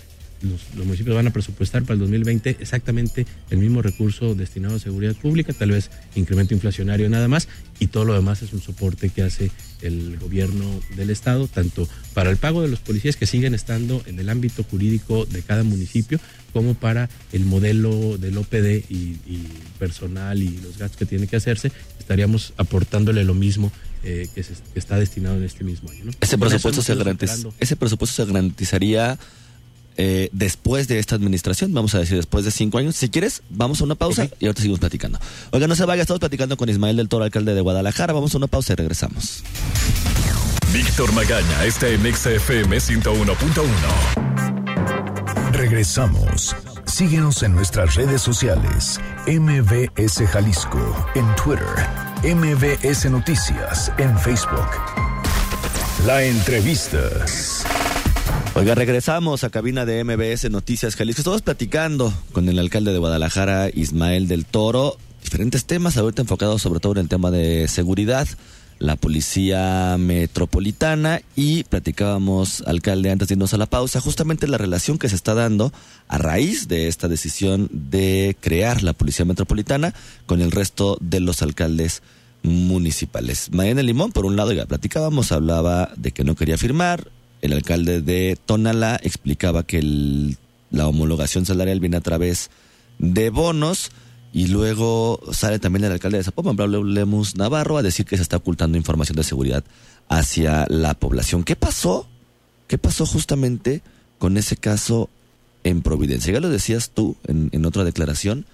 [0.42, 5.14] los, municipios van a presupuestar para el 2020 exactamente el mismo recurso destinado a seguridad
[5.14, 9.22] pública, tal vez incremento inflacionario nada más, y todo lo demás es un soporte que
[9.22, 10.64] hace el gobierno
[10.96, 14.62] del estado, tanto para el pago de los policías que siguen estando en el ámbito
[14.64, 16.20] jurídico de cada municipio,
[16.52, 19.16] como para el modelo del OPD y,
[19.78, 23.72] personal y los gastos que tiene que hacerse, estaríamos aportándole lo mismo
[24.04, 26.10] eh, que, se, está destinado en este mismo año.
[26.20, 26.94] Ese, presupuesto se
[27.60, 29.18] ese presupuesto se garantizaría
[29.96, 32.96] eh, después de esta administración, vamos a decir después de cinco años.
[32.96, 35.18] Si quieres, vamos a una pausa y ahorita seguimos platicando.
[35.50, 38.12] Oiga, no se vaya, estamos platicando con Ismael del Toro, alcalde de Guadalajara.
[38.12, 39.42] Vamos a una pausa y regresamos.
[40.72, 45.52] Víctor Magaña está en XFM 101.1.
[45.52, 46.56] Regresamos.
[46.86, 48.98] Síguenos en nuestras redes sociales.
[49.26, 52.11] MBS Jalisco en Twitter.
[52.24, 54.68] MBS Noticias en Facebook.
[56.06, 57.00] La entrevista.
[58.54, 61.22] Oiga, regresamos a cabina de MBS Noticias Jalisco.
[61.22, 66.78] Estamos platicando con el alcalde de Guadalajara, Ismael del Toro, diferentes temas, ahorita enfocados sobre
[66.78, 68.28] todo en el tema de seguridad,
[68.82, 74.98] la policía metropolitana y platicábamos, alcalde, antes de irnos a la pausa, justamente la relación
[74.98, 75.72] que se está dando
[76.08, 79.94] a raíz de esta decisión de crear la policía metropolitana
[80.26, 82.02] con el resto de los alcaldes
[82.42, 83.50] municipales.
[83.52, 87.06] Mariana Limón, por un lado, ya platicábamos, hablaba de que no quería firmar,
[87.40, 89.80] el alcalde de Tonalá explicaba que
[90.72, 92.50] la homologación salarial viene a través
[92.98, 93.92] de bonos
[94.32, 98.22] y luego sale también el alcalde de Zapopan, Pablo Lemus Navarro, a decir que se
[98.22, 99.62] está ocultando información de seguridad
[100.08, 101.44] hacia la población.
[101.44, 102.08] ¿Qué pasó?
[102.66, 103.82] ¿Qué pasó justamente
[104.18, 105.10] con ese caso
[105.64, 106.32] en Providencia?
[106.32, 108.46] Ya lo decías tú en, otra declaración,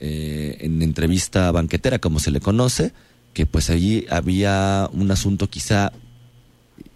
[0.00, 2.92] eh, en entrevista banquetera, como se le conoce,
[3.32, 5.92] que pues allí había un asunto quizá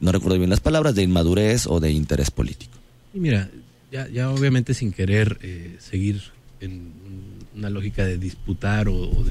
[0.01, 2.77] no recuerdo bien las palabras, de inmadurez o de interés político.
[3.15, 3.51] Y mira,
[3.93, 6.23] ya, ya obviamente sin querer eh, seguir
[6.61, 6.93] en
[7.55, 9.25] una lógica de disputar o,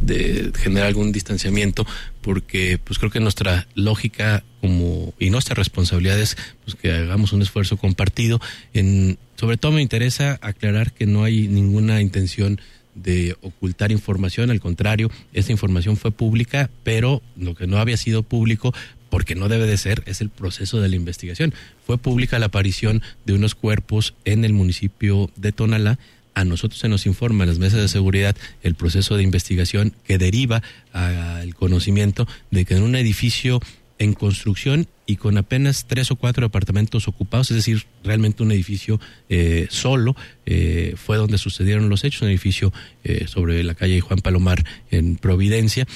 [0.00, 1.86] de, generar algún distanciamiento,
[2.20, 7.42] porque pues creo que nuestra lógica como y nuestra responsabilidad es pues, que hagamos un
[7.42, 8.40] esfuerzo compartido.
[8.72, 12.60] En, sobre todo me interesa aclarar que no hay ninguna intención
[12.94, 18.22] de ocultar información, al contrario, esta información fue pública, pero lo que no había sido
[18.22, 18.72] público
[19.10, 21.54] porque no debe de ser, es el proceso de la investigación.
[21.86, 25.98] Fue pública la aparición de unos cuerpos en el municipio de Tonalá.
[26.36, 30.18] A nosotros se nos informa en las mesas de seguridad el proceso de investigación que
[30.18, 33.58] deriva al conocimiento de que en un edificio
[33.98, 39.00] en construcción y con apenas tres o cuatro apartamentos ocupados, es decir, realmente un edificio
[39.30, 42.70] eh, solo, eh, fue donde sucedieron los hechos, un edificio
[43.02, 45.86] eh, sobre la calle Juan Palomar en Providencia.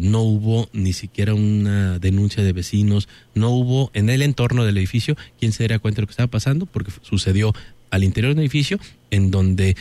[0.00, 5.16] no hubo ni siquiera una denuncia de vecinos, no hubo en el entorno del edificio
[5.38, 7.54] quien se diera cuenta de lo que estaba pasando, porque sucedió
[7.90, 8.78] al interior del edificio,
[9.10, 9.76] en donde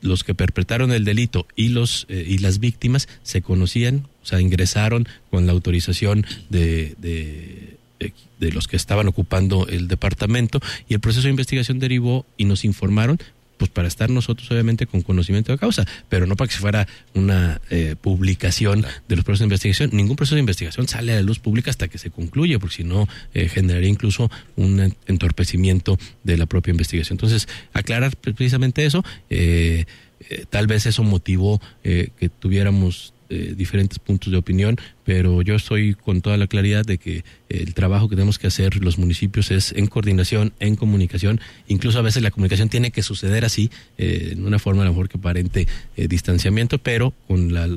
[0.00, 5.06] los que perpetraron el delito y los y las víctimas se conocían, o sea, ingresaron
[5.30, 7.76] con la autorización de, de,
[8.40, 12.64] de, los que estaban ocupando el departamento y el proceso de investigación derivó y nos
[12.64, 13.18] informaron
[13.62, 17.60] pues para estar nosotros obviamente con conocimiento de causa, pero no para que fuera una
[17.70, 19.90] eh, publicación de los procesos de investigación.
[19.92, 22.82] Ningún proceso de investigación sale a la luz pública hasta que se concluye, porque si
[22.82, 27.14] no eh, generaría incluso un entorpecimiento de la propia investigación.
[27.14, 29.84] Entonces, aclarar precisamente eso, eh,
[30.50, 36.20] tal vez eso motivó que tuviéramos eh, diferentes puntos de opinión, pero yo estoy con
[36.20, 39.86] toda la claridad de que el trabajo que tenemos que hacer los municipios es en
[39.86, 44.58] coordinación, en comunicación, incluso a veces la comunicación tiene que suceder así, eh, en una
[44.58, 45.66] forma a lo mejor que aparente
[45.96, 47.70] eh, distanciamiento, pero con la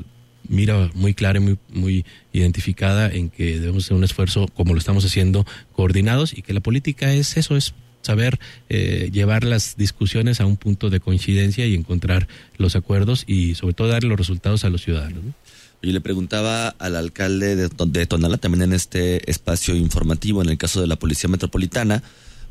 [0.46, 4.78] mira muy clara y muy, muy identificada en que debemos hacer un esfuerzo como lo
[4.78, 8.38] estamos haciendo coordinados y que la política es eso, es saber
[8.68, 13.88] llevar las discusiones a un punto de coincidencia y encontrar los acuerdos y sobre todo
[13.88, 15.24] dar los resultados a los ciudadanos.
[15.82, 20.80] Y le preguntaba al alcalde de, Tonala, también en este espacio informativo, en el caso
[20.80, 22.02] de la Policía Metropolitana,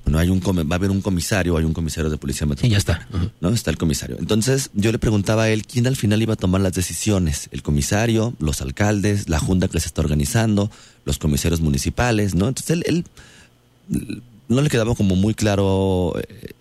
[0.06, 2.72] bueno, hay un va a haber un comisario, hay un comisario de Policía Metropolitana.
[2.72, 3.32] ya está.
[3.42, 3.50] ¿No?
[3.50, 4.18] Está el comisario.
[4.20, 7.50] Entonces, yo le preguntaba a él quién al final iba a tomar las decisiones.
[7.52, 10.70] El comisario, los alcaldes, la junta que se está organizando,
[11.06, 12.48] los comisarios municipales, ¿no?
[12.48, 16.54] Entonces, él, él no le quedaba como muy claro, eh,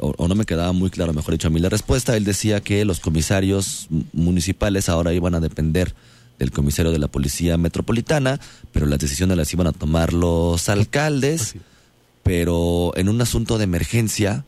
[0.00, 2.16] o, no me quedaba muy claro, mejor dicho, a mí la respuesta.
[2.16, 5.94] Él decía que los comisarios municipales ahora iban a depender
[6.38, 8.40] del comisario de la Policía Metropolitana,
[8.72, 11.56] pero las decisiones las iban a tomar los alcaldes.
[12.22, 14.44] Pero en un asunto de emergencia,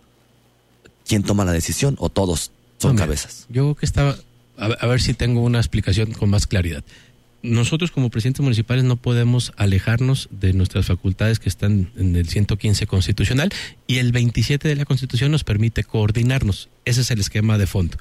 [1.06, 1.94] ¿quién toma la decisión?
[2.00, 3.46] ¿O todos son cabezas?
[3.48, 4.16] Yo que estaba,
[4.56, 6.82] a ver si tengo una explicación con más claridad
[7.42, 12.86] nosotros como presidentes municipales no podemos alejarnos de nuestras facultades que están en el 115
[12.86, 13.50] constitucional
[13.86, 16.68] y el 27 de la constitución nos permite coordinarnos.
[16.84, 17.96] Ese es el esquema de fondo.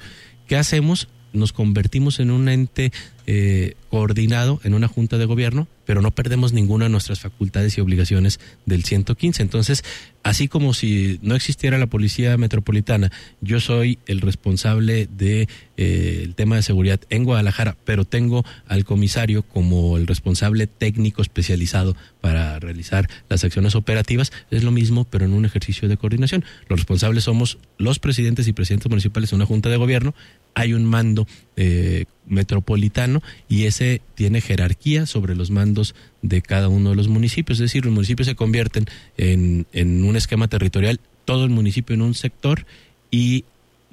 [0.46, 1.08] ¿Qué hacemos?
[1.32, 2.92] Nos convertimos en un ente
[3.30, 7.80] eh, coordinado en una junta de gobierno, pero no perdemos ninguna de nuestras facultades y
[7.82, 9.42] obligaciones del 115.
[9.42, 9.84] Entonces,
[10.22, 13.10] así como si no existiera la policía metropolitana,
[13.42, 19.42] yo soy el responsable de eh, tema de seguridad en Guadalajara, pero tengo al comisario
[19.42, 25.34] como el responsable técnico especializado para realizar las acciones operativas, es lo mismo, pero en
[25.34, 26.44] un ejercicio de coordinación.
[26.68, 30.14] Los responsables somos los presidentes y presidentes municipales de una junta de gobierno,
[30.58, 36.90] hay un mando eh, metropolitano y ese tiene jerarquía sobre los mandos de cada uno
[36.90, 37.58] de los municipios.
[37.58, 42.02] Es decir, los municipios se convierten en, en un esquema territorial, todo el municipio en
[42.02, 42.66] un sector
[43.10, 43.44] y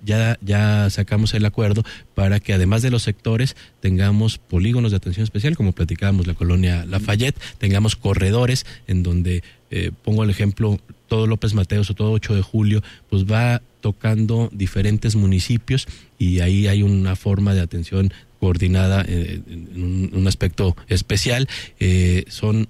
[0.04, 5.23] ya, ya sacamos el acuerdo para que además de los sectores tengamos polígonos de atención
[5.23, 9.43] especial, como platicábamos la colonia Lafayette, tengamos corredores en donde,
[9.77, 14.49] eh, pongo el ejemplo, todo López Mateos o todo 8 de julio, pues va tocando
[14.53, 15.85] diferentes municipios
[16.17, 21.49] y ahí hay una forma de atención coordinada eh, en un, aspecto especial.
[21.81, 22.69] Eh, son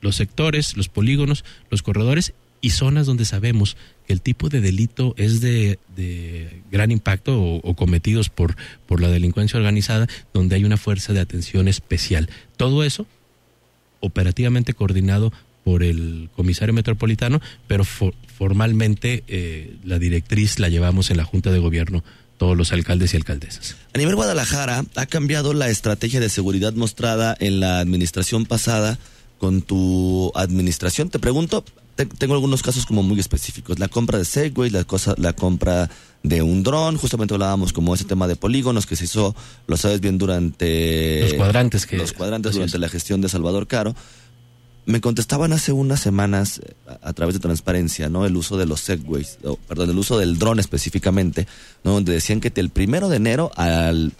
[0.00, 5.14] los sectores, los polígonos, los corredores y zonas donde sabemos que el tipo de delito
[5.18, 5.78] es de,
[6.70, 11.68] gran impacto o, cometidos por, por la delincuencia organizada, donde hay una fuerza de atención
[11.68, 12.30] especial.
[12.56, 13.06] Todo eso
[14.00, 15.32] operativamente coordinado
[15.68, 21.58] por el comisario metropolitano, pero formalmente eh, la directriz la llevamos en la Junta de
[21.58, 22.02] Gobierno
[22.38, 23.76] todos los alcaldes y alcaldesas.
[23.92, 28.98] A nivel Guadalajara, ¿ha cambiado la estrategia de seguridad mostrada en la administración pasada
[29.36, 31.10] con tu administración?
[31.10, 31.62] Te pregunto,
[32.06, 33.78] tengo algunos casos como muy específicos.
[33.78, 35.90] La compra de Segway, la, cosa, la compra
[36.22, 40.00] de un dron, justamente hablábamos como ese tema de polígonos que se hizo, lo sabes
[40.00, 41.20] bien, durante...
[41.20, 41.98] Los cuadrantes que...
[41.98, 43.94] Los cuadrantes durante la gestión de Salvador Caro.
[44.88, 48.24] Me contestaban hace unas semanas eh, a, través de transparencia, ¿no?
[48.24, 51.46] El uso de los Segways, perdón, el uso del dron específicamente,
[51.84, 51.92] ¿no?
[51.92, 54.12] Donde decían que el primero de enero al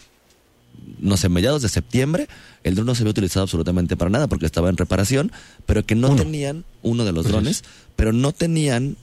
[1.00, 2.28] no sé, mediados de septiembre,
[2.64, 5.32] el dron no se había utilizado absolutamente para nada porque estaba en reparación,
[5.64, 7.64] pero que no tenían, uno de los drones,
[7.96, 8.96] pero no tenían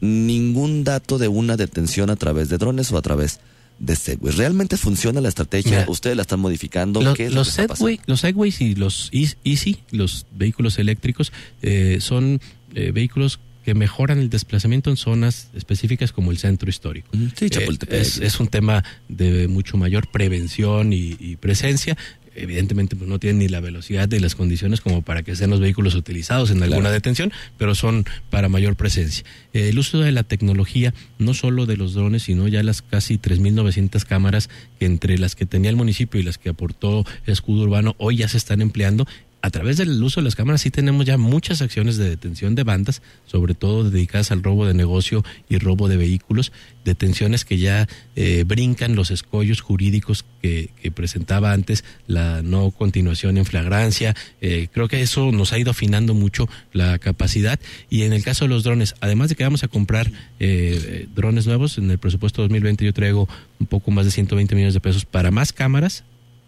[0.00, 3.40] ningún dato de una detención a través de drones o a través
[3.78, 4.34] de Segway.
[4.34, 5.84] ¿Realmente funciona la estrategia?
[5.88, 7.00] ¿Ustedes la están modificando?
[7.02, 11.32] los, Segway, los Segways y los Easy, los vehículos eléctricos,
[11.62, 12.40] eh, son
[12.74, 17.08] eh, vehículos que mejoran el desplazamiento en zonas específicas como el centro histórico.
[17.34, 21.96] Sí, eh, es, un tema de mucho mayor prevención y, presencia.
[22.34, 25.60] Evidentemente pues, no tienen ni la velocidad ni las condiciones como para que sean los
[25.60, 29.24] vehículos utilizados en alguna detención, pero son para mayor presencia.
[29.52, 33.18] Eh, el uso de la tecnología, no solo de los drones, sino ya las casi
[33.18, 37.94] 3.900 cámaras que entre las que tenía el municipio y las que aportó Escudo Urbano
[37.98, 39.06] hoy ya se están empleando
[39.44, 42.62] a través del uso de las cámaras sí tenemos ya muchas acciones de detención de
[42.62, 46.50] bandas, sobre todo dedicadas al robo de negocio y robo de vehículos,
[46.82, 53.44] detenciones que ya eh, brincan los escollos jurídicos que, presentaba antes la no continuación en
[53.44, 54.16] flagrancia.
[54.40, 58.46] Eh, creo que eso nos ha ido afinando mucho la capacidad y en el caso
[58.46, 62.40] de los drones, además de que vamos a comprar eh, drones nuevos, en el presupuesto
[62.40, 63.28] 2020 yo traigo
[63.60, 66.02] un poco más de 120 millones de pesos para más cámaras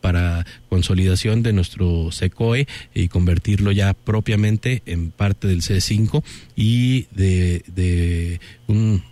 [0.06, 6.22] para consolidación de nuestro SECOE y convertirlo ya propiamente en parte del C5
[6.54, 8.38] y de,
[8.68, 9.02] un,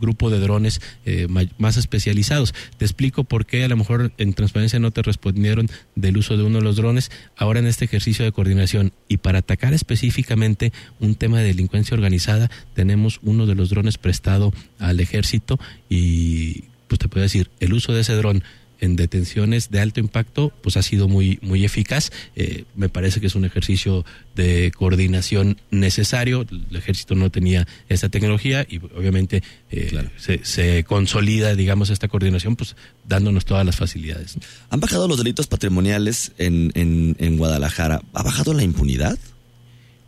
[0.00, 2.54] grupo de drones eh, más especializados.
[2.76, 6.42] Te explico por qué a lo mejor en transparencia no te respondieron del uso de
[6.42, 7.12] uno de los drones.
[7.36, 12.50] Ahora en este ejercicio de coordinación y para atacar específicamente un tema de delincuencia organizada,
[12.74, 17.92] tenemos uno de los drones prestado al ejército y pues te puedo decir, el uso
[17.92, 18.42] de ese dron
[18.80, 22.10] en detenciones de alto impacto, pues ha sido muy, muy eficaz.
[22.34, 26.46] Eh, me parece que es un ejercicio de coordinación necesario.
[26.50, 30.08] El ejército no tenía esta tecnología y obviamente eh,
[30.42, 34.36] se, consolida, digamos, esta coordinación, pues dándonos todas las facilidades.
[34.70, 38.02] ¿Han bajado los delitos patrimoniales en, en, Guadalajara?
[38.12, 39.18] ¿Ha bajado la impunidad?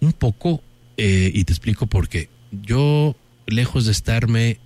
[0.00, 0.62] Un poco,
[0.96, 2.28] eh, y te explico por qué.
[2.62, 4.61] Yo, lejos de estarme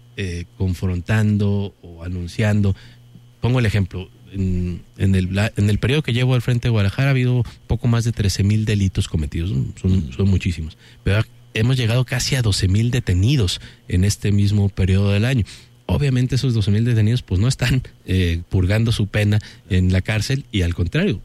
[0.56, 2.76] confrontando o anunciando
[3.42, 7.88] pongo el ejemplo, en, el, periodo que llevo al frente de Guadalajara ha habido poco
[7.88, 11.22] más de 13 mil delitos cometidos, son, son muchísimos, pero
[11.52, 15.44] hemos llegado casi a 12 mil detenidos en este mismo periodo del año.
[15.86, 19.38] Obviamente esos 12 mil detenidos pues no están eh, purgando su pena
[19.68, 21.20] en la cárcel y al contrario,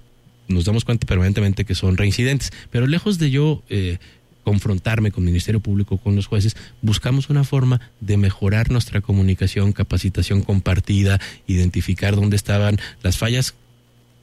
[0.48, 4.00] nos damos cuenta permanentemente que son reincidentes, pero lejos de yo eh,
[4.48, 9.74] confrontarme con el Ministerio Público, con los jueces, buscamos una forma de mejorar nuestra comunicación,
[9.74, 13.56] capacitación compartida, identificar dónde estaban las fallas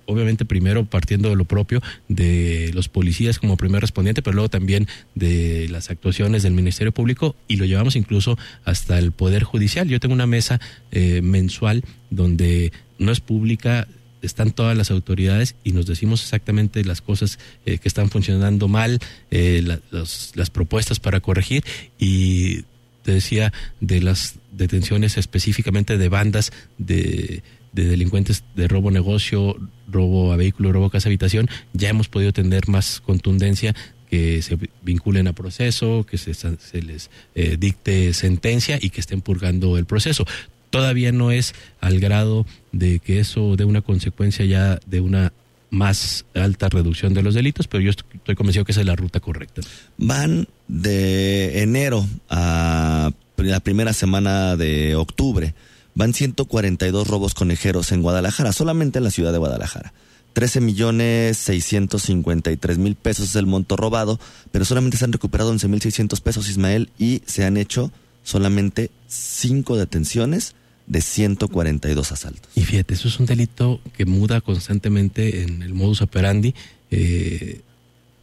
[0.07, 4.89] obviamente primero partiendo de lo propio de los policías como primer respondiente, pero luego también
[5.15, 9.89] de las actuaciones del Ministerio Público y lo llevamos incluso hasta el Poder Judicial.
[9.89, 10.59] Yo tengo una mesa
[10.91, 13.89] eh, mensual donde no es pública,
[14.27, 18.99] están todas las autoridades y nos decimos exactamente las cosas eh, que están funcionando mal,
[19.31, 21.65] eh, las propuestas para corregir
[21.99, 22.63] y
[23.03, 27.43] te decía de las detenciones específicamente de bandas de
[27.75, 29.57] de delincuentes de robo negocio,
[29.91, 33.75] robo a vehículo, robo a casa habitación, ya hemos podido tener más contundencia
[34.09, 36.33] que se vinculen a proceso, que se,
[36.83, 40.25] les eh, dicte sentencia y que estén purgando el proceso.
[40.75, 45.33] Todavía no es al grado de que eso dé una consecuencia ya de una
[45.71, 49.21] más alta reducción de los delitos, pero yo estoy convencido que esa es la ruta
[49.21, 49.63] correcta.
[49.99, 55.55] Van de enero a la primera semana de octubre
[55.95, 59.93] van 142 robos conejeros en Guadalajara, solamente en la ciudad de Guadalajara.
[60.33, 64.19] 13 millones 653 mil pesos es el monto robado,
[64.51, 67.93] pero solamente se han recuperado 11 mil 600 pesos, Ismael, y se han hecho
[68.25, 70.57] solamente 5 detenciones
[70.87, 72.51] de 142 asaltos.
[72.55, 76.55] Y fíjate, eso es un delito que muda constantemente en el modus operandi.
[76.91, 77.61] Eh,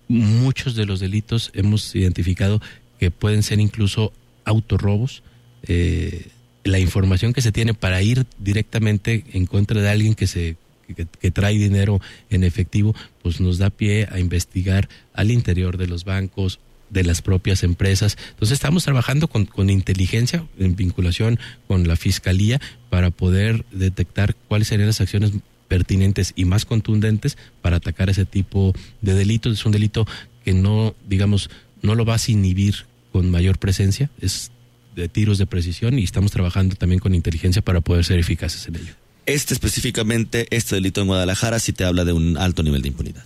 [0.07, 2.62] muchos de los delitos hemos identificado
[2.99, 4.14] que pueden ser incluso
[4.45, 5.24] autorrobos.
[5.64, 6.28] Eh,
[6.64, 10.57] la información que se tiene para ir directamente en contra de alguien que se
[10.93, 16.03] que, trae dinero en efectivo, pues nos da pie a investigar al interior de los
[16.03, 16.59] bancos,
[16.91, 18.17] de las propias empresas.
[18.31, 24.67] Entonces estamos trabajando con, con, inteligencia en vinculación con la fiscalía para poder detectar cuáles
[24.67, 25.31] serían las acciones
[25.67, 29.53] pertinentes y más contundentes para atacar ese tipo de delitos.
[29.53, 30.05] Es un delito
[30.43, 31.49] que no, digamos,
[31.81, 34.51] no lo vas a inhibir con mayor presencia, es
[34.95, 38.75] de tiros de precisión y estamos trabajando también con inteligencia para poder ser eficaces en
[38.75, 38.93] ello.
[39.25, 43.23] Este específicamente, este delito en Guadalajara, sí te habla de un alto nivel de impunidad.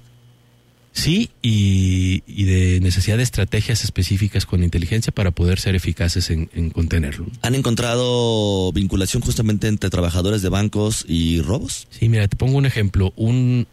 [0.96, 7.28] Sí, y, de necesidad de estrategias específicas con inteligencia para poder ser eficaces en, contenerlo.
[7.42, 11.88] ¿Han encontrado vinculación justamente entre trabajadores de bancos y robos?
[11.92, 13.12] Sí, mira, te pongo un ejemplo.
[13.18, 13.68] Un,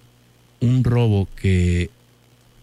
[0.60, 1.90] un robo que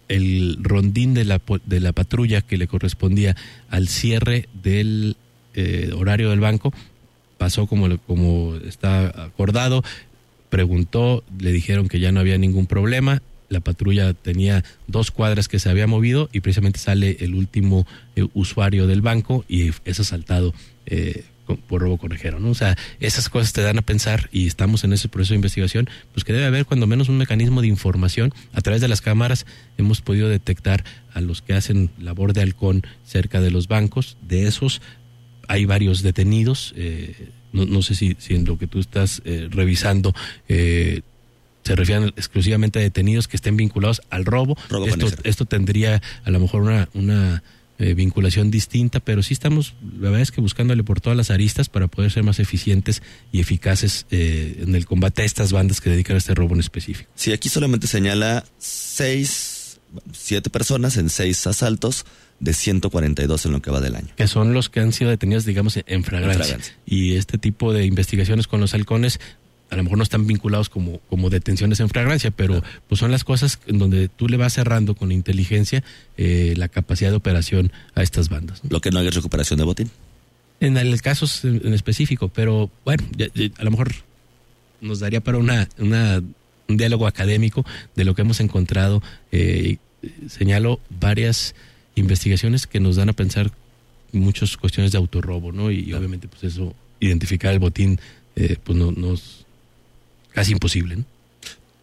[0.08, 3.36] el rondín de la, de la patrulla que le correspondía
[3.70, 5.16] al cierre del
[5.54, 6.74] eh, horario del banco
[7.38, 9.82] pasó como, como está acordado,
[10.50, 15.58] preguntó, le dijeron que ya no había ningún problema, la patrulla tenía dos cuadras que
[15.58, 17.86] se había movido y precisamente sale el último
[18.16, 20.54] eh, usuario del banco y es asaltado
[20.86, 21.24] eh,
[21.66, 22.50] por robo conejero, ¿no?
[22.50, 25.90] O sea, esas cosas te dan a pensar y estamos en ese proceso de investigación,
[26.12, 28.32] pues que debe haber cuando menos un mecanismo de información.
[28.52, 29.46] A través de las cámaras
[29.76, 34.16] hemos podido detectar a los que hacen labor de halcón cerca de los bancos.
[34.22, 34.80] De esos
[35.48, 36.72] hay varios detenidos.
[36.76, 40.14] Eh, no, sé si, si, en lo que tú estás eh, revisando
[40.48, 41.00] eh,
[41.64, 44.56] se refieren exclusivamente a detenidos que estén vinculados al robo.
[44.86, 47.42] esto, esto tendría a lo mejor una, una
[47.82, 51.70] eh, vinculación distinta, pero sí estamos, la verdad es que buscándole por todas las aristas
[51.70, 53.02] para poder ser más eficientes
[53.32, 56.60] y eficaces eh, en el combate a estas bandas que dedican a este robo en
[56.60, 57.10] específico.
[57.14, 59.80] Sí, aquí solamente señala seis,
[60.12, 62.04] siete personas en seis asaltos
[62.38, 64.08] de 142 en lo que va del año.
[64.14, 66.58] Que son los que han sido detenidos, digamos, en fragancia.
[66.84, 69.20] Y este tipo de investigaciones con los halcones
[69.70, 73.24] a lo mejor no están vinculados como, como detenciones en fragancia, pero pues son las
[73.24, 75.82] cosas en donde tú le vas cerrando con inteligencia
[76.16, 78.60] eh, la capacidad de operación a estas bandas.
[78.68, 79.90] Lo que no hay recuperación de botín.
[80.60, 83.04] En el caso en específico, pero bueno,
[83.58, 83.92] a lo mejor
[84.80, 86.22] nos daría para una, una,
[86.68, 87.64] un diálogo académico
[87.96, 89.02] de lo que hemos encontrado.
[89.32, 89.78] Eh,
[90.28, 91.54] señalo varias
[91.94, 93.50] investigaciones que nos dan a pensar
[94.12, 95.70] muchas cuestiones de autorrobo, ¿no?
[95.70, 98.00] Y, obviamente pues eso, identificar el botín,
[98.36, 99.39] eh, pues no, nos
[100.32, 100.96] casi imposible.
[100.96, 101.04] ¿no?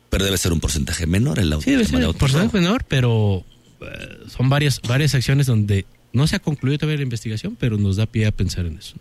[0.10, 3.44] Pero debe ser un porcentaje menor el Sí, debe ser un porcentaje menor, pero
[3.82, 7.98] eh, son varias, varias acciones donde no se ha concluido todavía la investigación, pero nos
[7.98, 8.96] da pie a pensar en eso.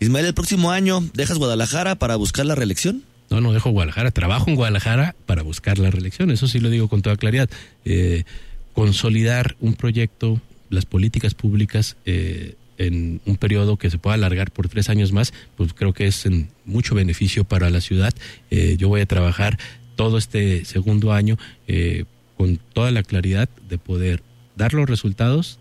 [0.00, 3.04] Ismael, el próximo año, ¿dejas Guadalajara para buscar la reelección?
[3.30, 6.88] No, no dejo Guadalajara, trabajo en Guadalajara para buscar la reelección, eso sí lo digo
[6.88, 7.50] con toda claridad.
[7.84, 8.24] Eh,
[8.72, 10.40] consolidar un proyecto,
[10.70, 15.32] las políticas públicas, eh, en un periodo que se pueda alargar por tres años más,
[15.56, 18.14] pues creo que es en mucho beneficio para la ciudad.
[18.50, 19.58] Eh, yo voy a trabajar
[19.96, 22.04] todo este segundo año eh,
[22.36, 24.22] con toda la claridad de poder
[24.56, 25.58] dar los resultados,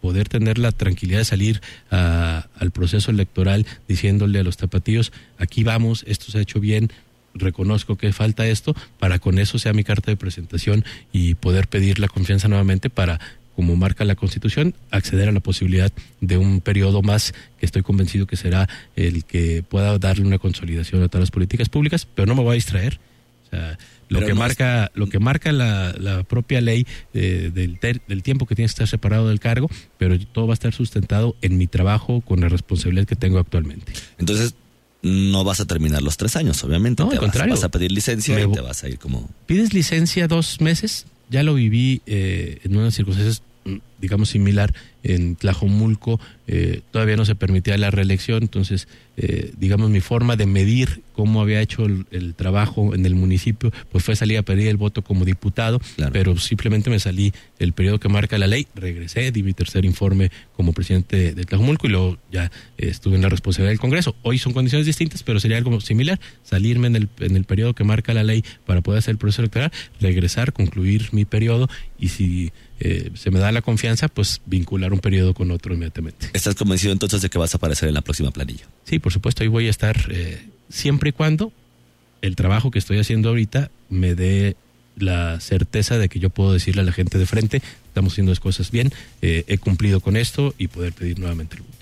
[0.00, 1.60] poder tener la tranquilidad de salir
[1.90, 6.90] al proceso electoral diciéndole a los tapatíos, aquí vamos, esto se ha hecho bien,
[7.34, 11.98] reconozco que falta esto, para con eso sea mi carta de presentación y poder pedir
[11.98, 13.20] la confianza nuevamente para
[13.56, 18.26] como marca la Constitución, acceder a la posibilidad de un periodo más que estoy convencido
[18.26, 22.34] que será el que pueda darle una consolidación a todas las políticas públicas, pero no
[22.34, 22.98] me voy a distraer.
[23.50, 23.78] sea,
[24.08, 28.02] lo Pero que no marca, lo que marca la, la propia ley eh, del, ter-
[28.06, 31.36] del tiempo que tienes que estar separado del cargo, pero todo va a estar sustentado
[31.40, 33.92] en mi trabajo con la responsabilidad que tengo actualmente.
[34.18, 34.54] Entonces,
[35.02, 37.02] no vas a terminar los tres años, obviamente.
[37.02, 37.54] No, Te al vas- contrario.
[37.54, 39.28] Vas a pedir licencia Me y te vas a ir como...
[39.46, 43.42] Pides licencia dos meses, ya lo viví eh, en unas circunstancias,
[43.98, 50.00] digamos, similar en Tlajomulco, eh, todavía no se permitía la reelección, entonces, eh, digamos, mi
[50.00, 54.38] forma de medir cómo había hecho el, el trabajo en el municipio, pues fue salir
[54.38, 55.80] a pedir el voto como diputado,
[56.12, 60.30] pero simplemente me salí el periodo que marca la ley, regresé, di mi tercer informe
[60.56, 62.46] como presidente de Tlajomulco y luego ya
[62.76, 64.16] eh, estuve en la responsabilidad del Congreso.
[64.22, 67.84] Hoy son condiciones distintas, pero sería algo similar, salirme en el, en el periodo que
[67.84, 72.52] marca la ley para poder hacer el proceso electoral, regresar, concluir mi periodo y si
[72.84, 76.28] eh, se me da la confianza, pues vincular un periodo con otro inmediatamente.
[76.34, 78.66] ¿Estás convencido entonces de que vas a aparecer en la próxima planilla?
[78.84, 81.50] Sí, por supuesto, ahí voy a estar eh, siempre y cuando
[82.20, 84.56] el trabajo que estoy haciendo ahorita me dé
[84.96, 88.40] la certeza de que yo puedo decirle a la gente de frente, estamos haciendo las
[88.40, 91.74] cosas bien, eh, he cumplido con esto y poder pedir nuevamente el voto.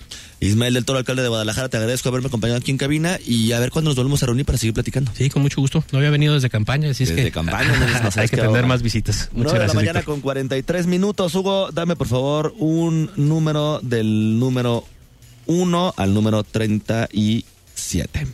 [0.47, 3.59] Ismael del Toro, alcalde de Guadalajara, te agradezco haberme acompañado aquí en cabina y a
[3.59, 5.11] ver cuándo nos volvemos a reunir para seguir platicando.
[5.15, 5.83] Sí, con mucho gusto.
[5.91, 8.65] No había venido desde campaña, así es Desde que campaña, no nos hay que tener
[8.65, 9.29] más visitas.
[9.31, 9.75] Nueve Muchas de la gracias.
[9.75, 10.13] mañana Víctor.
[10.15, 11.35] con 43 minutos.
[11.35, 14.83] Hugo, dame por favor un número del número
[15.45, 18.27] 1 al número 37.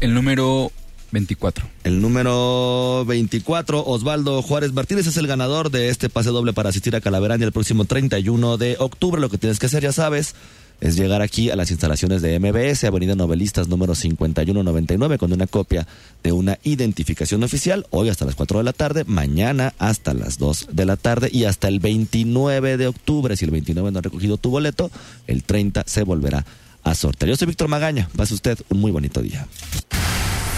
[0.00, 0.70] El número
[1.10, 1.66] 24.
[1.84, 6.94] El número 24, Osvaldo Juárez Martínez, es el ganador de este pase doble para asistir
[6.94, 9.20] a Calaverán el próximo 31 de octubre.
[9.20, 10.34] Lo que tienes que hacer, ya sabes,
[10.80, 15.86] es llegar aquí a las instalaciones de MBS, Avenida Novelistas número 5199, con una copia
[16.22, 20.68] de una identificación oficial, hoy hasta las 4 de la tarde, mañana hasta las 2
[20.72, 23.36] de la tarde y hasta el 29 de octubre.
[23.36, 24.90] Si el 29 no ha recogido tu boleto,
[25.26, 26.44] el 30 se volverá
[26.84, 27.30] a sortear.
[27.30, 29.46] Yo soy Víctor Magaña, pase usted un muy bonito día.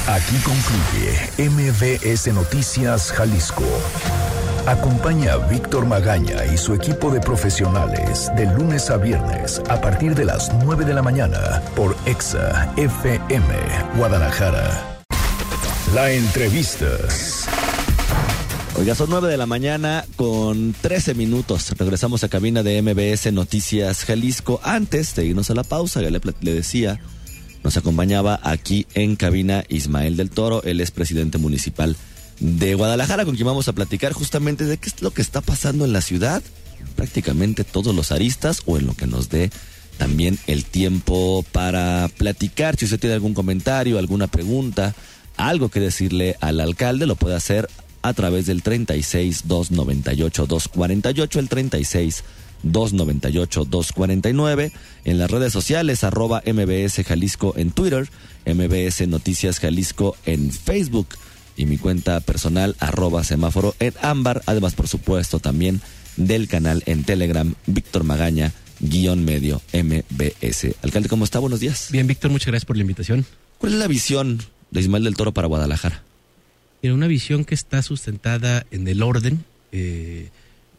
[0.06, 3.64] Aquí concluye MBS Noticias Jalisco.
[4.66, 10.14] Acompaña a Víctor Magaña y su equipo de profesionales de lunes a viernes a partir
[10.14, 13.54] de las 9 de la mañana por Exa FM
[13.96, 15.00] Guadalajara.
[15.94, 16.86] La entrevista.
[18.78, 21.72] Oiga, son 9 de la mañana con 13 minutos.
[21.76, 24.60] Regresamos a cabina de MBS Noticias Jalisco.
[24.62, 26.20] Antes de irnos a la pausa, ya le,
[26.54, 27.00] decía,
[27.64, 31.96] nos acompañaba aquí en cabina Ismael del Toro, él es presidente municipal
[32.40, 35.92] Guadalajara, con quien vamos a platicar justamente de qué es lo que está pasando en
[35.92, 36.42] la ciudad,
[36.96, 39.50] prácticamente todos los aristas o en lo que nos dé
[39.98, 42.76] también el tiempo para platicar.
[42.76, 44.94] Si usted tiene algún comentario, alguna pregunta,
[45.36, 47.68] algo que decirle al alcalde, lo puede hacer
[48.02, 52.24] a través del 36 298 248, el 36
[52.62, 54.72] 298 249,
[55.04, 58.08] en las redes sociales, arroba MBS Jalisco en Twitter,
[58.46, 61.08] MBS Noticias Jalisco en Facebook
[61.60, 65.82] y mi cuenta personal, arroba semáforo en ámbar, además por supuesto también
[66.16, 70.74] del canal en Telegram, Víctor Magaña, guion medio MBS.
[70.82, 71.38] Alcalde, ¿cómo está?
[71.38, 71.88] Buenos días.
[71.92, 73.26] Bien, Víctor, muchas gracias por la invitación.
[73.58, 74.40] ¿Cuál es la visión
[74.70, 76.02] de Ismael del Toro para Guadalajara?
[76.80, 79.44] Mira, una visión que está sustentada en el orden.
[79.70, 80.30] eh,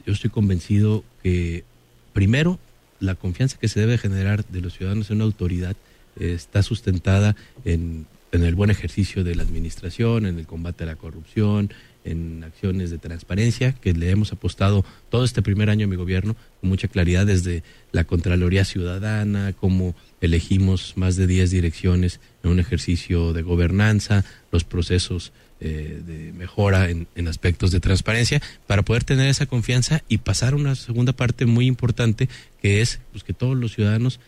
[0.08, 1.64] yo estoy convencido que,
[2.12, 2.58] primero,
[3.00, 5.76] la confianza que se debe generar de los ciudadanos en una autoridad
[6.20, 10.88] eh, está sustentada en, en el buen ejercicio de la administración, en el combate a
[10.88, 11.72] la corrupción,
[12.04, 16.36] en acciones de transparencia, que le hemos apostado todo este primer año a mi gobierno
[16.60, 22.60] con mucha claridad desde la Contraloría Ciudadana, cómo elegimos más de 10 direcciones en un
[22.60, 29.04] ejercicio de gobernanza, los procesos eh, de mejora en, en aspectos de transparencia, para poder
[29.04, 32.30] tener esa confianza y pasar a una segunda parte muy importante,
[32.62, 34.20] que es pues, que todos los ciudadanos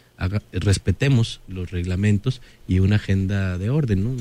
[0.51, 4.03] respetemos los reglamentos y una agenda de orden.
[4.03, 4.15] ¿no?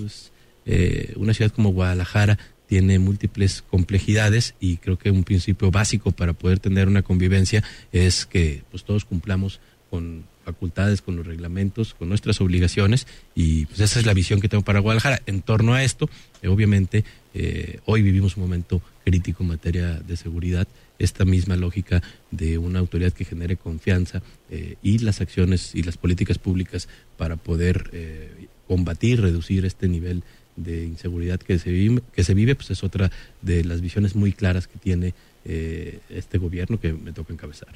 [0.66, 6.32] Eh, una ciudad como Guadalajara tiene múltiples complejidades y creo que un principio básico para
[6.32, 12.08] poder tener una convivencia es que pues todos cumplamos con facultades, con los reglamentos, con
[12.08, 15.20] nuestras obligaciones y pues esa es la visión que tengo para Guadalajara.
[15.26, 16.08] En torno a esto,
[16.40, 20.66] eh, obviamente, eh, hoy vivimos un momento crítico en materia de seguridad,
[20.98, 25.96] esta misma lógica de una autoridad que genere confianza eh, y las acciones y las
[25.96, 30.22] políticas públicas para poder eh, combatir, reducir este nivel
[30.56, 34.32] de inseguridad que se vive, que se vive, pues es otra de las visiones muy
[34.32, 37.68] claras que tiene eh, este gobierno que me toca encabezar.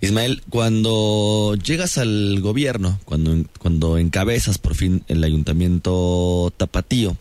[0.00, 7.16] Ismael, cuando llegas al gobierno, cuando, cuando encabezas por fin el ayuntamiento tapatío,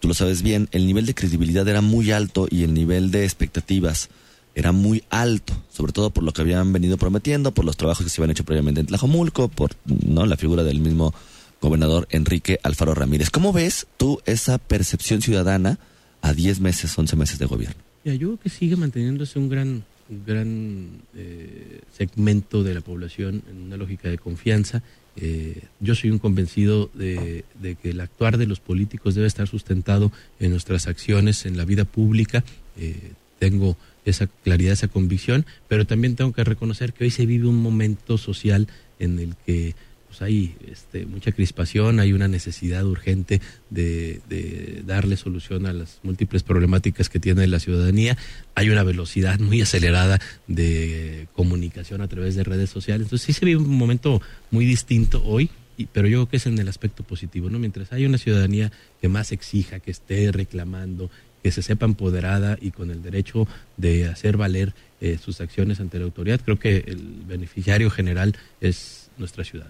[0.00, 3.24] tú lo sabes bien, el nivel de credibilidad era muy alto y el nivel de
[3.24, 4.08] expectativas
[4.54, 8.10] era muy alto, sobre todo por lo que habían venido prometiendo, por los trabajos que
[8.10, 11.14] se habían hecho previamente en Tlajomulco, por no la figura del mismo
[11.60, 13.30] gobernador Enrique Alfaro Ramírez.
[13.30, 15.78] ¿Cómo ves tú esa percepción ciudadana
[16.22, 17.76] a 10 meses, 11 meses de gobierno?
[18.04, 23.42] Ya, yo creo que sigue manteniéndose un gran, un gran eh, segmento de la población
[23.50, 24.82] en una lógica de confianza.
[25.20, 27.44] Eh, yo soy un convencido de,
[27.82, 31.84] que el actuar de los políticos debe estar sustentado en nuestras acciones en la vida
[31.84, 32.44] pública.
[32.76, 37.48] Eh, tengo esa claridad, esa convicción, pero también tengo que reconocer que hoy se vive
[37.48, 38.68] un momento social
[39.00, 39.74] en el que
[40.08, 43.40] pues hay este, mucha crispación, hay una necesidad urgente
[43.70, 48.16] de, de, darle solución a las múltiples problemáticas que tiene la ciudadanía,
[48.54, 53.44] hay una velocidad muy acelerada de comunicación a través de redes sociales, entonces sí se
[53.44, 55.50] vive un momento muy distinto hoy,
[55.92, 57.58] pero yo creo que es en el aspecto positivo, ¿no?
[57.58, 61.10] Mientras hay una ciudadanía que más exija, que esté reclamando,
[61.42, 63.46] que se sepa empoderada y con el derecho
[63.76, 69.07] de hacer valer eh, sus acciones ante la autoridad, creo que el beneficiario general es
[69.18, 69.68] nuestra ciudad.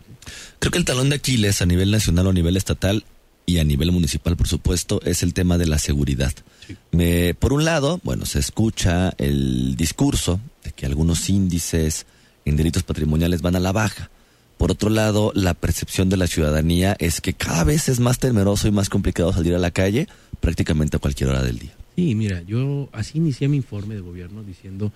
[0.59, 3.05] Creo que el talón de Aquiles a nivel nacional o a nivel estatal
[3.46, 6.32] y a nivel municipal, por supuesto, es el tema de la seguridad.
[6.66, 6.76] Sí.
[6.90, 12.07] Me, por un lado, bueno, se escucha el discurso de que algunos índices
[12.44, 14.11] en delitos patrimoniales van a la baja.
[14.59, 18.66] Por otro lado, la percepción de la ciudadanía es que cada vez es más temeroso
[18.66, 20.09] y más complicado salir a la calle
[20.40, 21.74] prácticamente a cualquier hora del día.
[21.94, 24.92] Sí, mira, yo así inicié mi informe de gobierno diciendo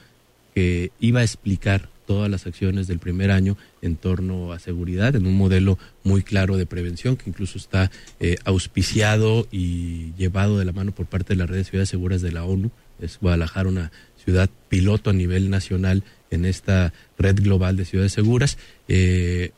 [0.55, 5.27] que iba a explicar todas las acciones del primer año en torno a seguridad, en
[5.27, 7.91] un modelo muy claro de prevención que incluso está
[8.21, 12.23] eh, auspiciado y llevado de la mano por parte de la red de ciudades seguras
[12.23, 12.71] de la ONU.
[13.01, 13.93] Es Guadalajara una
[14.23, 18.59] ciudad piloto a nivel nacional en esta red global de ciudades seguras.
[18.89, 19.53] Eh,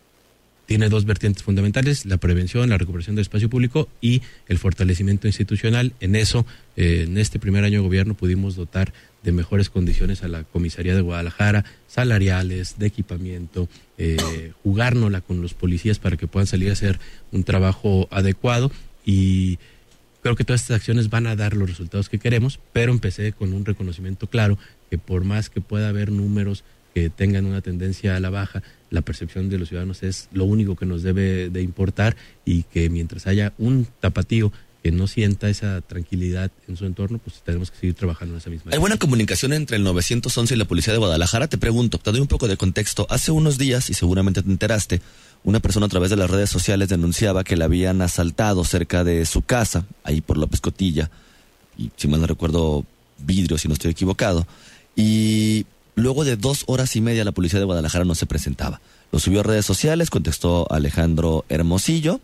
[0.67, 5.93] tiene dos vertientes fundamentales, la prevención, la recuperación del espacio público y el fortalecimiento institucional.
[6.01, 6.47] En eso,
[6.77, 8.93] eh, en este primer año de gobierno pudimos dotar
[9.23, 15.55] de mejores condiciones a la comisaría de Guadalajara, salariales, de equipamiento, eh, jugárnosla con los
[15.55, 16.99] policías para que puedan salir a hacer
[17.33, 18.71] un trabajo adecuado
[19.05, 19.59] y
[20.23, 23.53] creo que todas estas acciones van a dar los resultados que queremos, pero empecé con
[23.53, 24.59] un reconocimiento claro
[24.89, 26.65] que por más que pueda haber números
[26.95, 30.77] que tengan una tendencia a la baja, la percepción de los ciudadanos es lo único
[30.77, 34.53] que nos debe de importar y que mientras haya un tapatío
[34.85, 38.51] que no sienta esa tranquilidad en su entorno, pues tenemos que seguir trabajando en esa
[38.51, 38.71] misma.
[38.71, 41.49] ¿Hay buena comunicación entre el 911 y la Policía de Guadalajara?
[41.49, 43.07] Te pregunto, te doy un poco de contexto.
[43.09, 45.01] Hace unos días, y seguramente te enteraste,
[45.43, 49.25] una persona a través de las redes sociales denunciaba que la habían asaltado cerca de
[49.25, 51.11] su casa, ahí por López Cotilla,
[51.79, 52.85] y si mal no recuerdo,
[53.19, 54.47] vidrio, si no estoy equivocado.
[54.95, 55.65] Y
[55.95, 58.81] luego de dos horas y media la Policía de Guadalajara no se presentaba.
[59.13, 62.21] Lo subió a redes sociales, contestó Alejandro Hermosillo,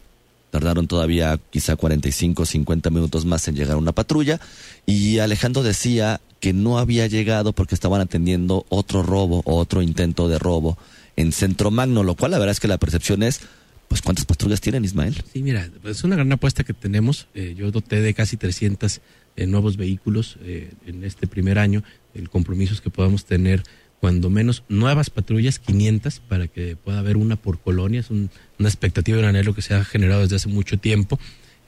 [0.51, 4.41] Tardaron todavía quizá 45, 50 minutos más en llegar una patrulla
[4.85, 10.29] y Alejandro decía que no había llegado porque estaban atendiendo otro robo o otro intento
[10.29, 10.77] de robo
[11.17, 13.41] en Centro Magno, lo cual la verdad es que la percepción es,
[13.89, 15.23] pues ¿cuántas patrullas tienen Ismael?
[15.33, 17.29] Sí, mira, es una gran apuesta que tenemos.
[17.35, 19.01] Eh, yo doté de casi 300
[19.37, 21.85] eh, nuevos vehículos eh, en este primer año.
[22.15, 23.63] El compromiso es que podamos tener
[24.01, 28.01] cuando menos nuevas patrullas, 500, para que pueda haber una por colonia.
[28.01, 31.19] Es un, una expectativa y un anhelo que se ha generado desde hace mucho tiempo.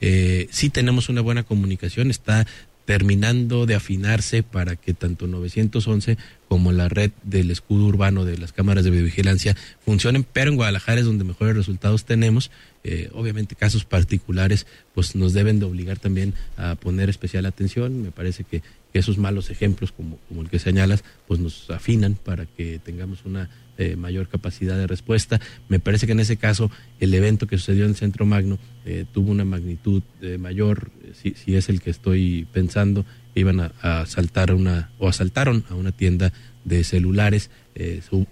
[0.01, 2.47] Eh, sí tenemos una buena comunicación, está
[2.85, 6.17] terminando de afinarse para que tanto 911
[6.47, 9.55] como la red del escudo urbano de las cámaras de videovigilancia
[9.85, 12.51] funcionen, pero en Guadalajara es donde mejores resultados tenemos.
[12.83, 18.01] Eh, obviamente casos particulares pues nos deben de obligar también a poner especial atención.
[18.01, 18.61] Me parece que,
[18.93, 23.49] esos malos ejemplos como, como el que señalas pues nos afinan para que tengamos una
[23.77, 25.41] eh, mayor capacidad de respuesta.
[25.67, 26.69] Me parece que en ese caso
[26.99, 31.31] el evento que sucedió en el Centro Magno eh, tuvo una magnitud eh, mayor, si,
[31.31, 33.03] si, es el que estoy pensando,
[33.33, 36.31] iban a, a, asaltar una, o asaltaron a una tienda
[36.65, 37.49] de celulares,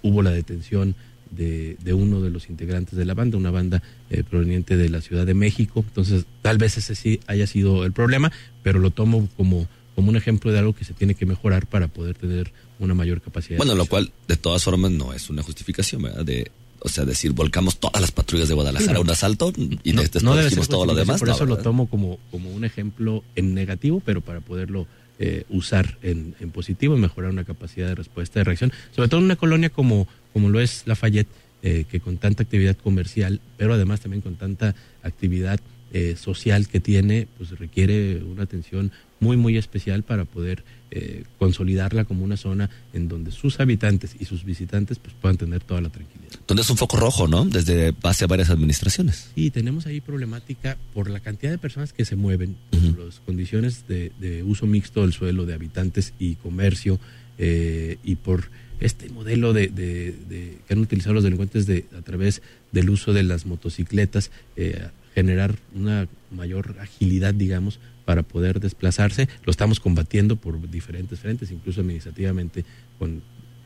[0.02, 0.94] hubo la detención
[1.30, 3.82] de, de, uno de los integrantes de la banda, una banda
[4.30, 8.30] proveniente de la Ciudad de México, entonces tal vez ese sí haya sido el problema,
[8.62, 11.88] pero lo tomo como como un ejemplo de algo que se tiene que mejorar para
[11.88, 12.52] poder tener
[12.84, 13.58] una mayor capacidad.
[13.58, 16.24] Bueno, lo cual de todas formas no es una justificación, ¿verdad?
[16.24, 20.00] De, o sea, decir, volcamos todas las patrullas de Guadalajara a un asalto y no,
[20.02, 21.20] después no dijimos todo lo demás.
[21.20, 24.86] Por eso lo tomo como, como un ejemplo en negativo, pero para poderlo
[25.18, 29.20] eh, usar en, en, positivo y mejorar una capacidad de respuesta, de reacción, sobre todo
[29.20, 31.28] en una colonia como, como lo es Lafayette,
[31.62, 34.74] eh, que con tanta actividad comercial, pero además también con tanta
[35.04, 35.60] actividad
[35.92, 38.90] eh, social que tiene, pues requiere una atención
[39.22, 44.24] muy, muy especial para poder eh, consolidarla como una zona en donde sus habitantes y
[44.24, 46.32] sus visitantes pues puedan tener toda la tranquilidad.
[46.46, 47.44] Donde es un foco rojo, ¿no?
[47.44, 49.30] Desde base a varias administraciones.
[49.34, 53.06] Sí, tenemos ahí problemática por la cantidad de personas que se mueven, uh -huh.
[53.06, 56.98] las condiciones de, de, uso mixto del suelo de habitantes y comercio
[57.38, 58.50] eh, y por
[58.80, 62.42] este modelo de, de, de, que han utilizado los delincuentes de, a través
[62.72, 69.28] del uso de las motocicletas, eh, generar una mayor agilidad, digamos, para poder desplazarse.
[69.44, 72.64] Lo estamos combatiendo por diferentes frentes, incluso administrativamente
[72.98, 73.22] con,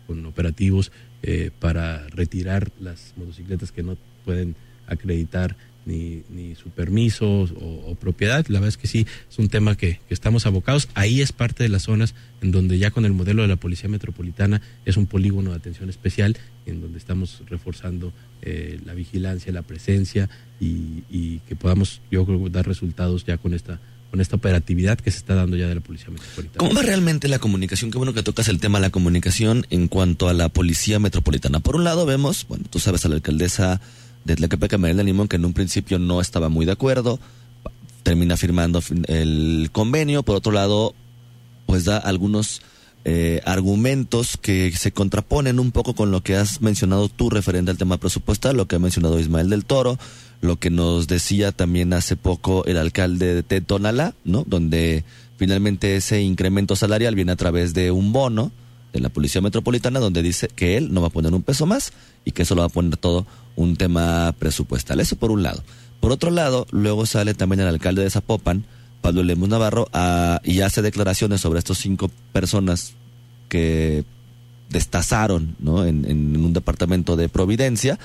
[0.07, 0.93] con operativos
[1.23, 8.45] eh, para retirar las motocicletas que no pueden acreditar ni, ni su permiso o, propiedad.
[8.49, 10.89] La verdad es que sí, es un tema que, estamos abocados.
[10.95, 13.89] Ahí es parte de las zonas en donde ya con el modelo de la Policía
[13.89, 18.13] Metropolitana es un polígono de atención especial, en donde estamos reforzando
[18.43, 20.29] eh, la vigilancia, la presencia
[20.61, 23.81] y, y que podamos, yo creo, dar resultados ya con esta
[24.11, 26.59] con esta operatividad que se está dando ya de la Policía Metropolitana.
[26.59, 27.91] ¿Cómo va realmente la comunicación?
[27.91, 31.61] Qué bueno que tocas el tema de la comunicación en cuanto a la Policía Metropolitana.
[31.61, 33.81] Por un lado vemos, bueno, tú sabes a la alcaldesa
[34.27, 37.19] de Tlaquepaque, María Limón, que en un principio no estaba muy de acuerdo,
[38.03, 40.95] termina firmando el convenio, por otro lado,
[41.67, 42.61] pues da algunos
[43.05, 47.79] eh, argumentos que se contraponen un poco con lo que has mencionado tú referente al
[47.79, 49.99] tema presupuestal, lo que ha mencionado Ismael del Toro,
[50.41, 54.45] lo que nos decía también hace poco el alcalde de Tonalá, ¿no?
[54.47, 55.05] Donde
[55.37, 58.51] finalmente ese incremento salarial viene a través de un bono
[58.93, 61.93] de la Policía Metropolitana donde dice que él no va a poner un peso más
[62.25, 63.27] y que eso lo va a poner todo
[63.57, 65.01] un tema presupuestal.
[65.01, 65.63] Eso por un lado.
[66.01, 68.65] Por otro lado, luego sale también el alcalde de Zapopan,
[69.01, 69.89] Pablo Lemus Navarro,
[70.45, 72.95] y hace declaraciones sobre estos cinco personas
[73.49, 74.05] que
[74.71, 75.85] destazaron ¿no?
[75.85, 77.99] en, un departamento de Providencia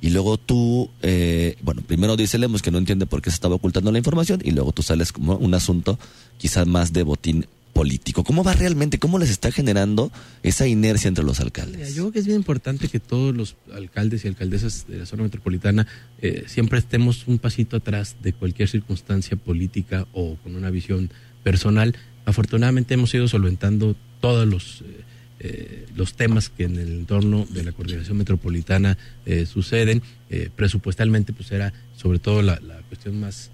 [0.00, 3.56] y luego tú, eh, bueno, primero dice Lemos que no entiende por qué se estaba
[3.56, 5.98] ocultando la información y luego tú sales como un asunto
[6.38, 8.24] quizás más de botín político.
[8.24, 8.98] ¿Cómo va realmente?
[8.98, 10.10] ¿Cómo les está generando
[10.42, 11.94] esa inercia entre los alcaldes?
[11.94, 15.22] Yo creo que es bien importante que todos los alcaldes y alcaldesas de la zona
[15.22, 15.86] metropolitana
[16.20, 21.10] eh, siempre estemos un pasito atrás de cualquier circunstancia política o con una visión
[21.42, 21.96] personal.
[22.24, 24.82] Afortunadamente hemos ido solventando todos los...
[24.82, 25.04] Eh,
[25.40, 30.02] eh, los temas que en el entorno de la coordinación metropolitana eh, suceden.
[30.30, 32.58] Eh, presupuestalmente, pues era sobre todo la,
[32.88, 33.50] cuestión más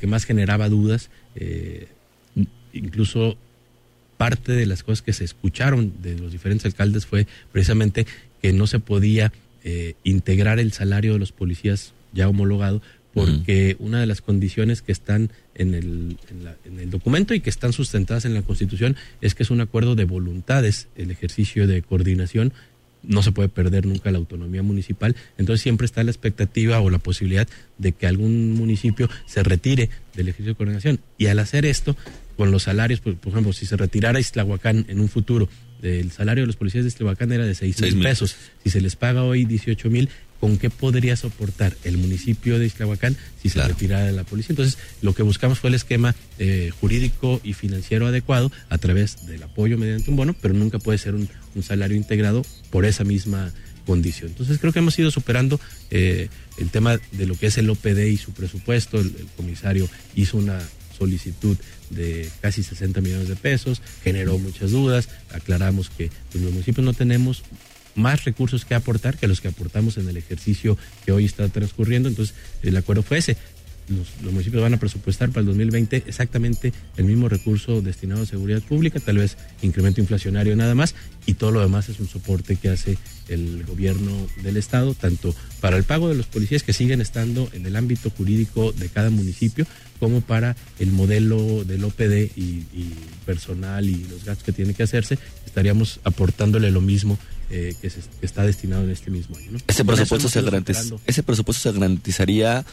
[0.00, 1.10] que más generaba dudas.
[2.72, 3.38] incluso
[4.18, 8.06] parte de las cosas que se escucharon de los diferentes alcaldes fue precisamente
[8.42, 9.32] que no se podía
[10.02, 12.80] integrar el salario de los policías ya homologado
[13.14, 16.18] porque una de las condiciones que están en el,
[16.64, 19.94] en, el documento y que están sustentadas en la Constitución es que es un acuerdo
[19.94, 22.52] de voluntades el ejercicio de coordinación.
[23.02, 26.98] No se puede perder nunca la autonomía municipal, entonces siempre está la expectativa o la
[26.98, 27.48] posibilidad
[27.78, 31.00] de que algún municipio se retire del ejercicio de coordinación.
[31.16, 31.96] Y al hacer esto,
[32.38, 35.48] con los salarios, por, por ejemplo, si se retirara Islahuacán en un futuro,
[35.82, 38.36] el salario de los policías de Islahuacán era de seis mil pesos.
[38.64, 40.08] Si se les paga hoy 18 mil,
[40.40, 44.52] con qué podría soportar el municipio de Islahuacán si se retirara de la policía.
[44.52, 49.42] Entonces, lo que buscamos fue el esquema eh, jurídico y financiero adecuado a través del
[49.42, 51.28] apoyo mediante un bono, pero nunca puede ser un,
[51.60, 53.52] salario integrado por esa misma
[53.84, 54.30] condición.
[54.30, 55.58] Entonces, creo que hemos ido superando
[55.90, 56.28] eh,
[56.58, 59.00] el tema de lo que es el OPD y su presupuesto.
[59.00, 60.60] El, comisario hizo una
[60.98, 61.56] solicitud
[61.90, 67.42] de casi 60 millones de pesos, generó muchas dudas, aclaramos que los municipios no tenemos
[67.94, 72.08] más recursos que aportar que los que aportamos en el ejercicio que hoy está transcurriendo.
[72.08, 73.36] Entonces, el acuerdo fue ese.
[73.88, 78.62] Los, municipios van a presupuestar para el 2020 exactamente el mismo recurso destinado a seguridad
[78.62, 80.94] pública, tal vez incremento inflacionario nada más,
[81.26, 84.10] y todo lo demás es un soporte que hace el gobierno
[84.42, 88.10] del Estado, tanto para el pago de los policías que siguen estando en el ámbito
[88.10, 89.66] jurídico de cada municipio,
[89.98, 92.64] como para el modelo del OPD y,
[93.26, 97.18] personal y los gastos que tiene que hacerse, estaríamos aportándole lo mismo
[97.50, 97.90] eh, que,
[98.22, 99.58] está destinado en este mismo año.
[99.66, 100.40] Ese, presupuesto se
[101.06, 102.64] ese presupuesto se garantizaría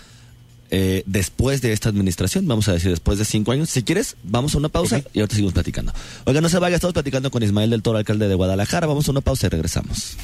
[0.71, 3.69] eh, después de esta administración, vamos a decir después de cinco años.
[3.69, 5.93] Si quieres, vamos a una pausa y ahorita seguimos platicando.
[6.25, 8.87] Oiga, no se vaya, estamos platicando con Ismael del Toro, alcalde de Guadalajara.
[8.87, 10.17] Vamos a una pausa y regresamos.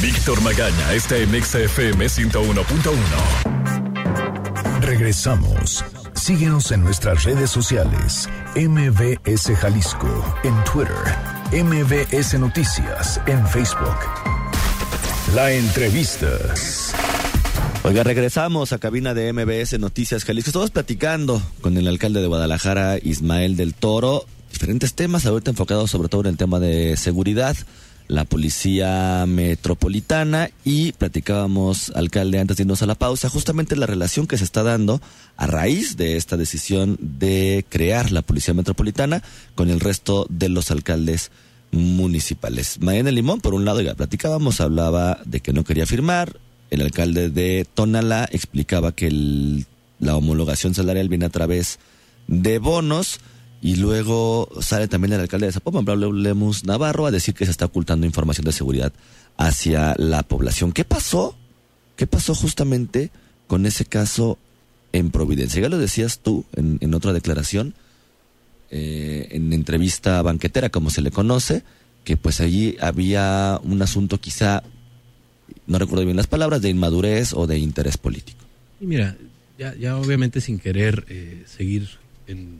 [0.00, 4.80] Víctor Magaña está en XFM 101.1.
[4.80, 5.84] Regresamos.
[6.14, 8.28] Síguenos en nuestras redes sociales.
[8.56, 10.96] MBS Jalisco en Twitter
[11.52, 13.96] MBS Noticias en Facebook.
[15.34, 16.28] La entrevista.
[17.82, 20.50] Oiga, regresamos a cabina de MBS Noticias Jalisco.
[20.50, 26.08] Estamos platicando con el alcalde de Guadalajara, Ismael del Toro, diferentes temas, ahorita enfocados sobre
[26.08, 27.56] todo en el tema de seguridad
[28.10, 34.26] la Policía Metropolitana y platicábamos, alcalde, antes de irnos a la pausa, justamente la relación
[34.26, 35.00] que se está dando
[35.36, 39.22] a raíz de esta decisión de crear la Policía Metropolitana
[39.54, 41.30] con el resto de los alcaldes
[41.70, 42.78] municipales.
[42.80, 46.36] Mariana Limón, por un lado, ya platicábamos, hablaba de que no quería firmar,
[46.70, 49.10] el alcalde de Tonalá explicaba que
[49.98, 51.78] la homologación salarial viene a través
[52.26, 53.20] de bonos,
[53.62, 57.50] y luego sale también el alcalde de Zapopan, Pablo Lemus Navarro, a decir que se
[57.50, 58.92] está ocultando información de seguridad
[59.36, 60.72] hacia la población.
[60.72, 61.36] ¿Qué pasó?
[61.96, 63.10] ¿Qué pasó justamente
[63.46, 64.38] con ese caso
[64.92, 65.60] en Providencia.
[65.60, 67.74] Ya lo decías tú en, en otra declaración,
[68.70, 71.62] eh, en entrevista banquetera, como se le conoce,
[72.04, 74.62] que pues allí había un asunto quizá,
[75.70, 78.44] no recuerdo bien las palabras, de inmadurez o de interés político.
[78.80, 79.16] Y mira,
[79.56, 81.88] ya, ya obviamente sin querer eh, seguir
[82.26, 82.58] en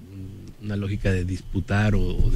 [0.63, 2.31] una lógica de disputar o,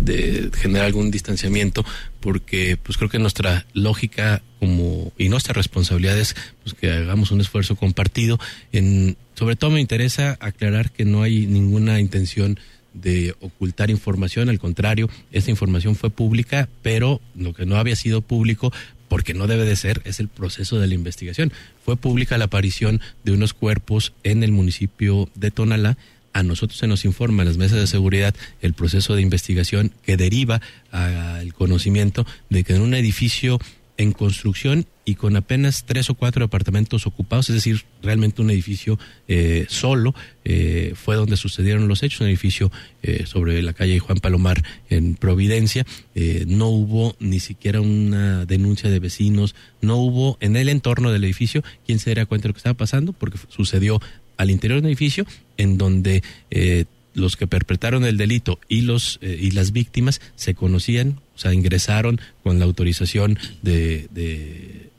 [0.00, 1.84] de, de, generar algún distanciamiento,
[2.20, 7.42] porque pues creo que nuestra lógica como y nuestra responsabilidad es pues, que hagamos un
[7.42, 8.38] esfuerzo compartido.
[8.72, 12.58] En, sobre todo me interesa aclarar que no hay ninguna intención
[12.94, 18.22] de ocultar información, al contrario, esta información fue pública, pero lo que no había sido
[18.22, 18.72] público
[19.14, 21.52] porque no debe de ser, es el proceso de la investigación.
[21.84, 25.96] Fue pública la aparición de unos cuerpos en el municipio de Tonalá.
[26.32, 30.16] A nosotros se nos informa en las mesas de seguridad el proceso de investigación que
[30.16, 30.60] deriva
[30.90, 33.60] al conocimiento de que en un edificio
[33.96, 38.98] en construcción y con apenas tres o cuatro apartamentos ocupados, es decir, realmente un edificio
[39.28, 40.14] eh, solo,
[40.44, 42.72] eh, fue donde sucedieron los hechos, un edificio
[43.02, 45.84] eh, sobre la calle Juan Palomar en Providencia.
[46.14, 51.24] Eh, no hubo ni siquiera una denuncia de vecinos, no hubo en el entorno del
[51.24, 54.00] edificio quien se diera cuenta de lo que estaba pasando, porque sucedió
[54.36, 55.26] al interior del edificio,
[55.56, 60.54] en donde eh, los que perpetraron el delito y los eh, y las víctimas se
[60.54, 64.90] conocían, o sea, ingresaron con la autorización de, de,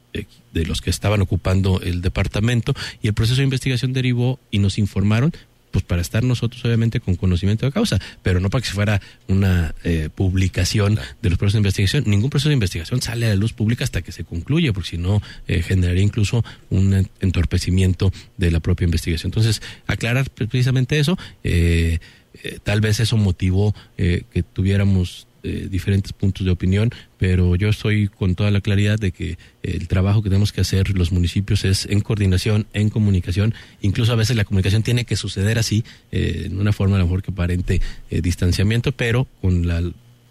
[0.54, 4.78] de, los que estaban ocupando el departamento y el proceso de investigación derivó y nos
[4.78, 5.34] informaron
[5.76, 9.76] pues para estar nosotros obviamente con conocimiento de causa, pero no para que fuera una
[9.84, 12.06] eh, publicación de los procesos de investigación.
[12.08, 14.98] Ningún proceso de investigación sale a la luz pública hasta que se concluye, porque si
[14.98, 19.32] no eh, generaría incluso un entorpecimiento de la propia investigación.
[19.32, 22.00] Entonces, aclarar precisamente eso, eh,
[22.42, 27.70] eh tal vez eso motivó eh, que tuviéramos eh, diferentes puntos de opinión, pero yo
[27.70, 31.66] estoy con toda la claridad de que el trabajo que tenemos que hacer los municipios
[31.66, 36.44] es en coordinación, en comunicación, incluso a veces la comunicación tiene que suceder así, eh,
[36.46, 39.84] en una forma a lo mejor que aparente eh, distanciamiento, pero con la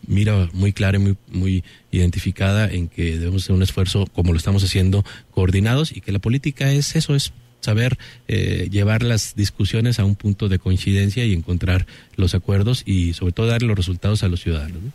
[0.07, 4.39] mira muy clara y muy, muy identificada en que debemos hacer un esfuerzo como lo
[4.39, 7.99] estamos haciendo coordinados y que la política es eso, es saber
[8.29, 11.87] eh, llevar las discusiones a un punto de coincidencia y encontrar
[12.17, 14.83] los acuerdos y sobre todo dar los resultados a los ciudadanos.
[14.83, 14.93] ¿no?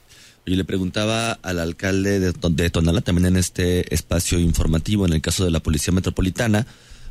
[0.49, 5.21] Yo le preguntaba al alcalde de, de Tonalá, también en este espacio informativo, en el
[5.21, 6.65] caso de la Policía Metropolitana,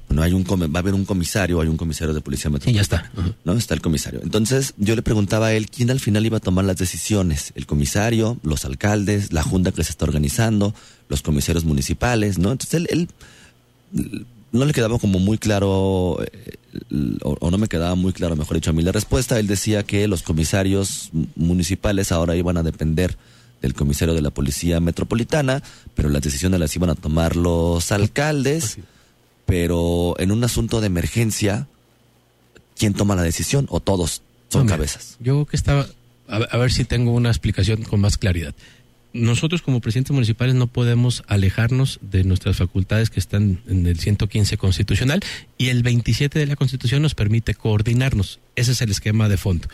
[0.09, 2.85] bueno, hay un va a haber un comisario, hay un comisario de Policía Metropolitana.
[2.85, 3.21] Sí, ya está.
[3.21, 3.35] Uh -huh.
[3.45, 3.53] ¿No?
[3.53, 4.21] Está el comisario.
[4.23, 7.53] Entonces, yo le preguntaba a él quién al final iba a tomar las decisiones.
[7.55, 10.75] El comisario, los alcaldes, la junta que se está organizando,
[11.11, 12.53] los comisarios municipales, ¿no?
[12.53, 16.55] Entonces, él, él no le quedaba como muy claro, eh,
[17.23, 19.39] o, o, no me quedaba muy claro, mejor dicho, a mí la respuesta.
[19.39, 23.17] Él decía que los comisarios municipales ahora iban a depender
[23.63, 25.63] del comisario de la Policía Metropolitana,
[25.95, 28.79] pero las decisiones las iban a tomar los alcaldes.
[29.47, 31.67] Pero en un asunto de emergencia,
[32.77, 33.67] ¿quién toma la decisión?
[33.71, 35.17] ¿O todos son Hombre, cabezas?
[35.21, 35.87] Yo que estaba,
[36.29, 38.55] a, a ver si tengo una explicación con más claridad
[39.19, 44.57] nosotros como presidentes municipales no podemos alejarnos de nuestras facultades que están en el 115
[44.57, 45.21] constitucional
[45.57, 48.41] y el 27 de la constitución nos permite coordinarnos.
[48.57, 49.69] Ese es el esquema de fondo.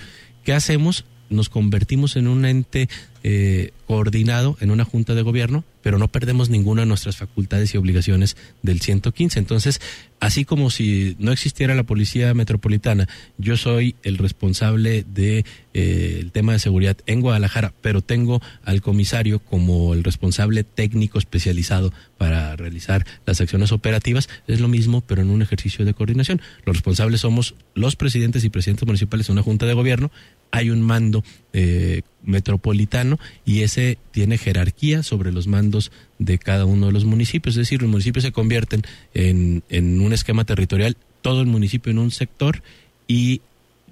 [0.44, 1.04] ¿Qué hacemos?
[1.30, 2.88] Nos convertimos en un ente
[3.26, 7.78] eh, coordinado, en una junta de gobierno, pero no perdemos ninguna de nuestras facultades y
[7.78, 9.38] obligaciones del 115.
[9.38, 9.80] Entonces,
[10.20, 13.08] así como si no existiera la policía metropolitana,
[13.38, 19.38] yo soy el responsable de eh, tema de seguridad en Guadalajara, pero tengo al comisario
[19.38, 25.30] como el responsable técnico especializado para realizar las acciones operativas, es lo mismo, pero en
[25.30, 26.42] un ejercicio de coordinación.
[26.66, 30.10] Los responsables somos los presidentes y presidentes municipales de una junta de gobierno,
[30.50, 36.86] hay un mando eh, metropolitano y ese tiene jerarquía sobre los mandos de cada uno
[36.86, 37.54] de los municipios.
[37.54, 38.82] Es decir, los municipios se convierten
[39.14, 42.62] en, en un esquema territorial, todo el municipio en un sector
[43.06, 43.40] y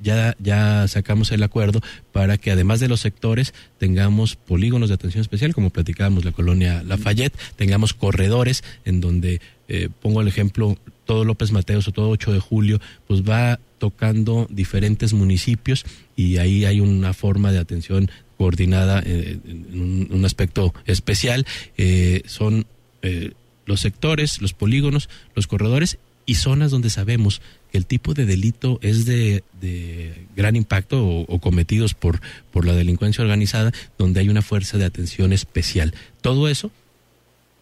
[0.02, 1.80] ya, ya sacamos el acuerdo
[2.12, 6.82] para que además de los sectores tengamos polígonos de atención especial, como platicábamos la colonia
[6.82, 12.32] Lafayette, tengamos corredores en donde, eh, pongo el ejemplo, todo López Mateos o todo 8
[12.32, 18.08] de julio, pues va tocando diferentes municipios y ahí hay una forma de atención
[18.38, 21.44] coordinada eh, en un, aspecto especial.
[21.76, 22.64] Eh, son
[23.02, 23.32] eh,
[23.66, 28.78] los sectores, los polígonos, los corredores y zonas donde sabemos que el tipo de delito
[28.82, 32.20] es de, de gran impacto o, o, cometidos por,
[32.52, 35.92] por la delincuencia organizada, donde hay una fuerza de atención especial.
[36.20, 36.70] Todo eso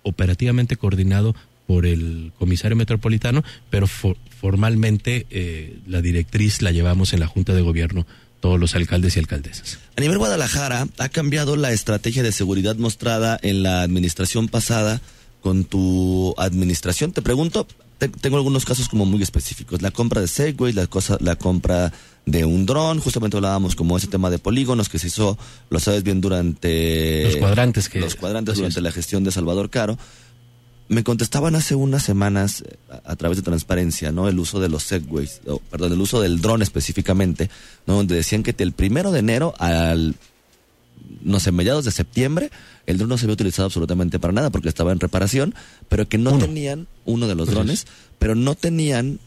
[0.03, 1.35] operativamente coordinado
[1.67, 7.53] por el comisario metropolitano, pero for, formalmente eh, la directriz la llevamos en la Junta
[7.55, 8.07] de Gobierno
[8.41, 9.79] todos los alcaldes y alcaldesas.
[9.97, 15.03] A nivel Guadalajara, ¿ha cambiado la estrategia de seguridad mostrada en la administración pasada
[15.43, 17.13] con tu administración?
[17.13, 17.67] Te pregunto,
[17.99, 19.83] te- tengo algunos casos como muy específicos.
[19.83, 21.93] La compra de Segway, la, cosa, la compra
[22.25, 25.37] de un dron, justamente hablábamos como ese tema de polígonos que se hizo,
[25.69, 27.25] lo sabes bien, durante...
[27.25, 28.83] Los cuadrantes que- Los cuadrantes durante es.
[28.83, 29.99] la gestión de Salvador Caro.
[30.91, 34.29] Me contestaban hace unas semanas eh, a, a través de transparencia, ¿no?
[34.29, 37.49] El uso de los Segways, perdón, el uso del dron específicamente,
[37.87, 37.95] ¿no?
[37.95, 40.17] Donde decían que el primero de enero al
[41.23, 42.51] no sé, mediados de septiembre,
[42.87, 45.55] el dron no se había utilizado absolutamente para nada porque estaba en reparación,
[45.89, 47.87] pero que no tenían uno de los Pues drones,
[48.19, 49.21] pero no tenían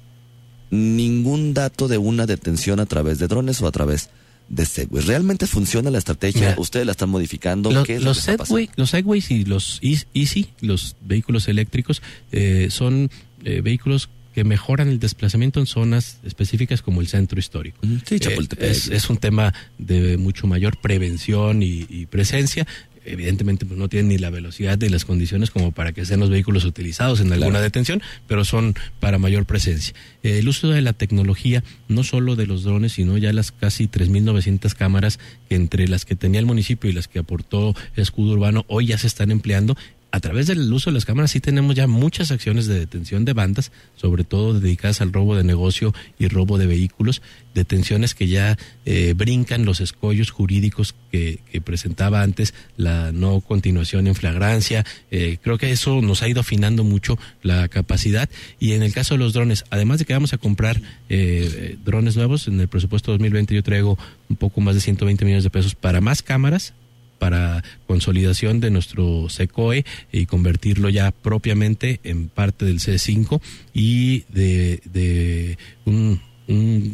[0.69, 4.09] ningún dato de una detención a través de drones o a través
[4.49, 5.03] de Segway.
[5.05, 6.41] ¿Realmente funciona la estrategia?
[6.49, 7.71] Mira, ¿Ustedes la están modificando?
[7.71, 8.57] Los, ¿Qué es lo los que está pasando?
[8.59, 13.09] Segway, los Segways y los Eas- Easy, los vehículos eléctricos, eh, son
[13.45, 17.77] eh, vehículos que mejoran el desplazamiento en zonas específicas como el centro histórico.
[18.07, 18.69] Sí, Eh, Chapultepec.
[18.71, 22.65] es, es un tema de mucho mayor prevención y, y presencia.
[23.05, 26.29] Evidentemente pues, no tienen ni la velocidad ni las condiciones como para que sean los
[26.29, 27.63] vehículos utilizados en alguna Claro.
[27.63, 29.93] detención, pero son para mayor presencia.
[30.23, 33.87] Eh, el uso de la tecnología, no solo de los drones, sino ya las casi
[33.87, 38.65] 3.900 cámaras que entre las que tenía el municipio y las que aportó Escudo Urbano,
[38.67, 39.75] hoy ya se están empleando.
[40.13, 43.33] A través del uso de las cámaras sí tenemos ya muchas acciones de detención de
[43.33, 47.23] bandas, sobre todo dedicadas al robo de negocio y robo de vehículos,
[47.55, 48.55] detenciones que ya
[48.85, 54.85] eh, brincan los escollos jurídicos que, que presentaba antes la no continuación en flagrancia.
[55.09, 59.15] Eh, creo que eso nos ha ido afinando mucho la capacidad y en el caso
[59.15, 63.13] de los drones, además de que vamos a comprar eh, drones nuevos, en el presupuesto
[63.13, 63.97] 2020 yo traigo
[64.29, 66.75] un poco más de 120 millones de pesos para más cámaras
[67.23, 73.39] para consolidación de nuestro SECOE y convertirlo ya propiamente en parte del C5
[73.73, 76.19] y de, de un,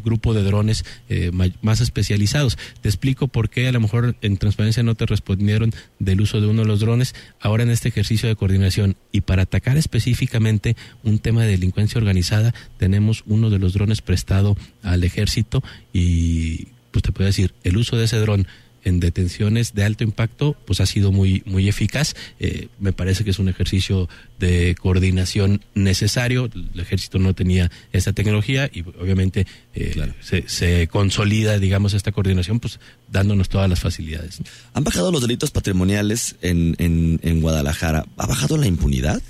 [0.03, 1.31] grupo de drones eh,
[1.63, 2.59] más especializados.
[2.81, 6.45] Te explico por qué a lo mejor en transparencia no te respondieron del uso de
[6.45, 11.17] uno de los drones ahora en este ejercicio de coordinación y para atacar específicamente un
[11.17, 17.11] tema de delincuencia organizada tenemos uno de los drones prestado al ejército y pues te
[17.11, 18.45] puedo decir el uso de ese dron
[18.83, 22.15] en detenciones de alto impacto, pues ha sido muy, muy eficaz.
[22.39, 24.09] Eh, me parece que es un ejercicio
[24.39, 26.49] de coordinación necesario.
[26.53, 32.59] El ejército no tenía esta tecnología y obviamente eh, se, se consolida, digamos, esta coordinación,
[32.59, 32.79] pues
[33.11, 34.39] dándonos todas las facilidades.
[34.73, 38.05] ¿Han bajado los delitos patrimoniales en, en, en Guadalajara?
[38.17, 39.21] ¿Ha bajado la impunidad?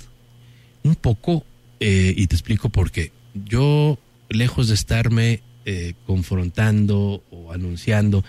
[0.82, 1.44] Un poco,
[1.80, 3.12] eh, y te explico por qué.
[3.34, 3.98] Yo,
[4.28, 5.42] lejos de estarme
[6.04, 8.24] confrontando o anunciando,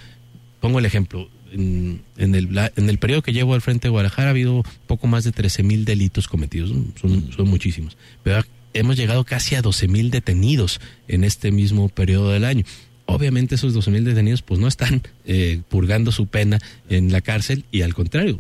[0.62, 4.30] pongo el ejemplo, en, en el, en el periodo que llevo al frente de Guadalajara
[4.30, 6.70] ha habido poco más de 13 mil delitos cometidos,
[7.01, 8.41] son, son muchísimos, pero
[8.74, 12.64] hemos llegado casi a 12 mil detenidos en este mismo periodo del año.
[13.05, 16.59] Obviamente esos 12 mil detenidos pues no están eh, purgando su pena
[16.89, 18.39] en la cárcel y al contrario,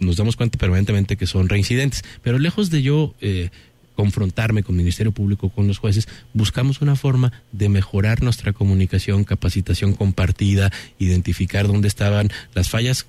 [0.00, 3.50] nos damos cuenta permanentemente que son reincidentes, pero lejos de yo eh,
[3.98, 9.24] confrontarme con el Ministerio Público, con los jueces, buscamos una forma de mejorar nuestra comunicación,
[9.24, 10.70] capacitación compartida,
[11.00, 13.06] identificar dónde estaban las fallas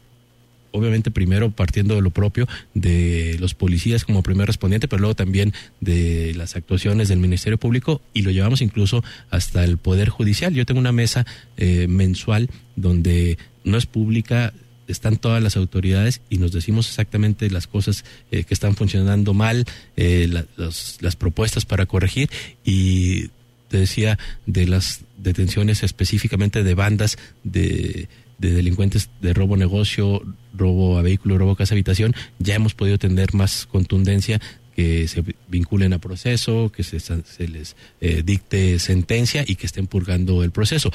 [0.72, 5.54] obviamente primero partiendo de lo propio de los policías como primer respondiente, pero luego también
[5.80, 10.56] de las actuaciones del Ministerio Público y lo llevamos incluso hasta el Poder Judicial.
[10.56, 11.24] Yo tengo una mesa
[11.58, 14.54] eh, mensual donde no es pública,
[14.92, 19.66] están todas las autoridades y nos decimos exactamente las cosas eh, que están funcionando mal,
[19.96, 20.28] eh,
[20.58, 22.30] las propuestas para corregir
[22.64, 23.30] y
[23.70, 28.08] te decía de las detenciones específicamente de bandas de,
[28.40, 30.24] de delincuentes de robo negocio,
[30.58, 34.42] robo a vehículo, robo a casa habitación, ya hemos podido tener más contundencia
[34.76, 39.88] que se vinculen a proceso, que se, se les eh, dicte sentencia y que estén
[39.88, 40.90] purgando el proceso.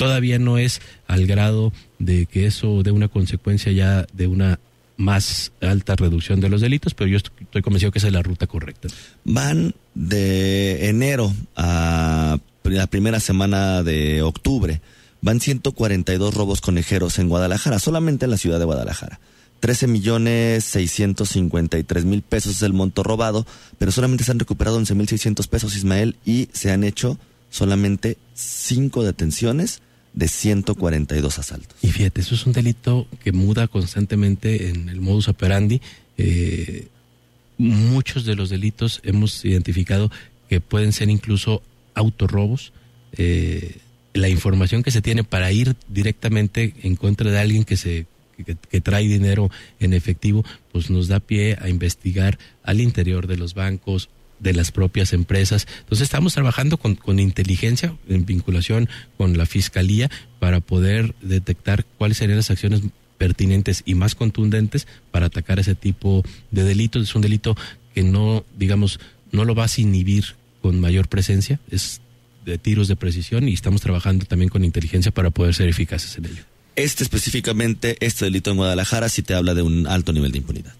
[0.00, 4.58] Todavía no es al grado de que eso dé una consecuencia ya de una
[4.96, 8.46] más alta reducción de los delitos, pero yo estoy convencido que esa es la ruta
[8.46, 8.88] correcta.
[9.24, 14.80] Van de enero a la primera semana de octubre.
[15.20, 19.20] Van 142 robos conejeros en Guadalajara, solamente en la ciudad de Guadalajara.
[19.60, 23.46] 13 millones 653 mil pesos es el monto robado,
[23.76, 27.18] pero solamente se han recuperado 11 mil 600 pesos, Ismael, y se han hecho
[27.50, 29.82] solamente 5 detenciones
[30.12, 31.76] de 142 asaltos.
[31.82, 35.80] Y fíjate, eso es un delito que muda constantemente en el modus operandi.
[36.18, 36.88] Eh,
[37.58, 40.10] muchos de los delitos hemos identificado
[40.48, 41.62] que pueden ser incluso
[41.94, 42.72] autorrobos.
[43.16, 43.78] Eh,
[44.12, 48.06] la información que se tiene para ir directamente en contra de alguien que se
[48.44, 49.50] que, que trae dinero
[49.80, 54.08] en efectivo, pues nos da pie a investigar al interior de los bancos,
[54.40, 55.66] de las propias empresas.
[55.80, 62.18] Entonces estamos trabajando con, con inteligencia en vinculación con la fiscalía para poder detectar cuáles
[62.18, 62.82] serían las acciones
[63.18, 67.02] pertinentes y más contundentes para atacar ese tipo de delitos.
[67.02, 67.56] Es un delito
[67.94, 68.98] que no, digamos,
[69.30, 70.24] no lo vas a inhibir
[70.62, 72.00] con mayor presencia, es
[72.44, 76.26] de tiros de precisión y estamos trabajando también con inteligencia para poder ser eficaces en
[76.26, 76.42] ello.
[76.76, 80.74] Este específicamente, este delito en Guadalajara, sí te habla de un alto nivel de impunidad.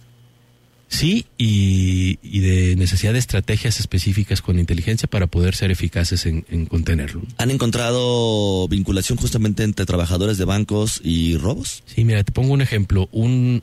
[0.92, 6.44] Sí, y, y de necesidad de estrategias específicas con inteligencia para poder ser eficaces en,
[6.50, 7.22] en contenerlo.
[7.38, 11.84] ¿Han encontrado vinculación justamente entre trabajadores de bancos y robos?
[11.86, 13.08] Sí, mira, te pongo un ejemplo.
[13.12, 13.62] Un,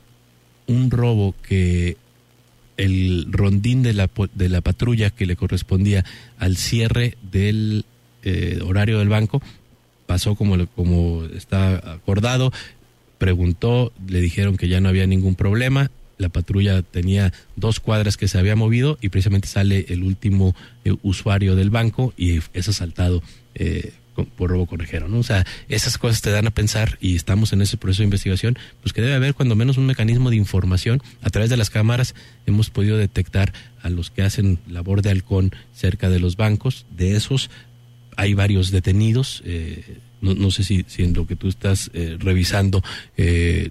[0.66, 1.98] un robo que
[2.78, 6.06] el rondín de la, de la patrulla que le correspondía
[6.38, 7.84] al cierre del
[8.22, 9.42] eh, horario del banco
[10.06, 12.52] pasó como, como está acordado,
[13.18, 18.28] preguntó, le dijeron que ya no había ningún problema, la patrulla tenía dos cuadras que
[18.28, 20.54] se había movido y precisamente sale el último
[20.84, 23.22] eh, usuario del banco y es asaltado
[23.54, 23.92] eh,
[24.36, 25.06] por robo correjero.
[25.16, 28.58] O sea, esas cosas te dan a pensar y estamos en ese proceso de investigación,
[28.82, 31.00] pues que debe haber cuando menos un mecanismo de información.
[31.22, 32.14] A través de las cámaras
[32.46, 36.84] hemos podido detectar a los que hacen labor de halcón cerca de los bancos.
[36.90, 37.50] De esos
[38.16, 39.42] hay varios detenidos.
[39.44, 42.82] eh, no, no sé si, si en lo que tú estás eh, revisando
[43.16, 43.70] eh,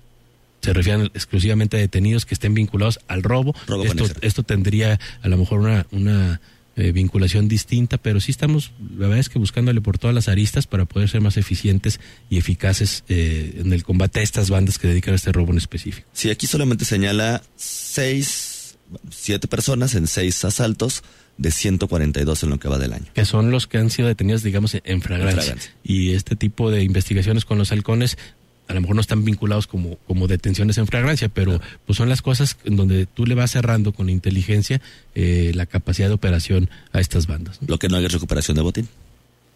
[0.62, 3.56] se refieren exclusivamente a detenidos que estén vinculados al robo.
[3.68, 6.42] Robo esto, esto tendría a lo mejor una, una
[6.80, 10.68] eh, vinculación distinta, pero sí estamos, la verdad es que buscándole por todas las aristas
[10.68, 12.00] para poder ser más eficientes
[12.30, 15.58] y eficaces eh, en el combate a estas bandas que dedican a este robo en
[15.58, 16.08] específico.
[16.14, 18.78] Sí, aquí solamente señala seis,
[19.10, 21.02] siete personas en seis asaltos
[21.40, 23.06] de 142 en lo que va del año.
[23.14, 25.54] que son los que han sido detenidos, digamos, en flagrancia.
[25.54, 25.72] En flagrancia.
[25.84, 28.20] Y este tipo de investigaciones con los halcones
[28.68, 32.22] a lo mejor no están vinculados como, como detenciones en flagrancia, pero pues son las
[32.22, 34.82] cosas en donde tú le vas cerrando con inteligencia
[35.16, 37.62] eh, la capacidad de operación a estas bandas.
[37.62, 37.68] ¿no?
[37.70, 38.88] Lo que no hay recuperación de botín.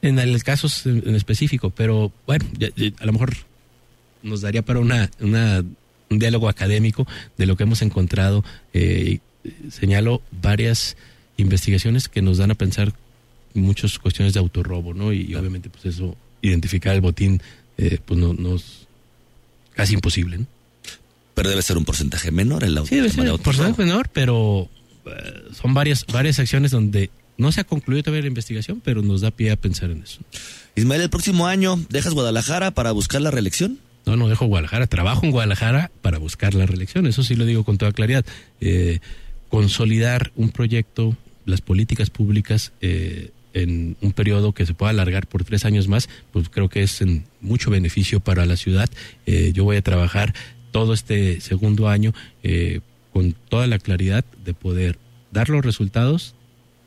[0.01, 3.35] En el caso en, específico, pero bueno, ya- ya- a lo mejor
[4.23, 5.63] nos daría para una, una,
[6.09, 7.05] un diálogo académico
[7.37, 8.43] de lo que hemos encontrado.
[8.73, 9.19] Eh,
[9.71, 10.95] señalo varias
[11.37, 12.93] investigaciones que nos dan a pensar
[13.53, 15.11] muchas cuestiones de autorrobo, ¿no?
[15.13, 17.41] Y, obviamente, pues eso, identificar el botín,
[17.77, 18.87] eh, pues no, nos
[19.81, 20.47] casi imposible, ¿no?
[21.33, 22.89] Pero debe ser un porcentaje menor el auto.
[22.89, 23.43] Sí, debe ser autorrobo.
[23.43, 24.69] porcentaje menor, pero
[25.07, 29.21] eh, son varias, varias acciones donde no se ha concluido todavía la investigación, pero nos
[29.21, 30.19] da pie a pensar en eso.
[30.75, 33.79] Ismael, el próximo año, ¿dejas Guadalajara para buscar la reelección?
[34.05, 34.85] No, no dejo Guadalajara.
[34.85, 37.07] Trabajo en Guadalajara para buscar la reelección.
[37.07, 38.23] Eso sí lo digo con toda claridad.
[38.59, 38.99] Eh,
[39.49, 45.43] consolidar un proyecto, las políticas públicas eh, en un periodo que se pueda alargar por
[45.43, 48.89] tres años más, pues creo que es en mucho beneficio para la ciudad.
[49.25, 50.33] Eh, yo voy a trabajar
[50.71, 52.79] todo este segundo año eh,
[53.13, 54.97] con toda la claridad de poder
[55.31, 56.35] dar los resultados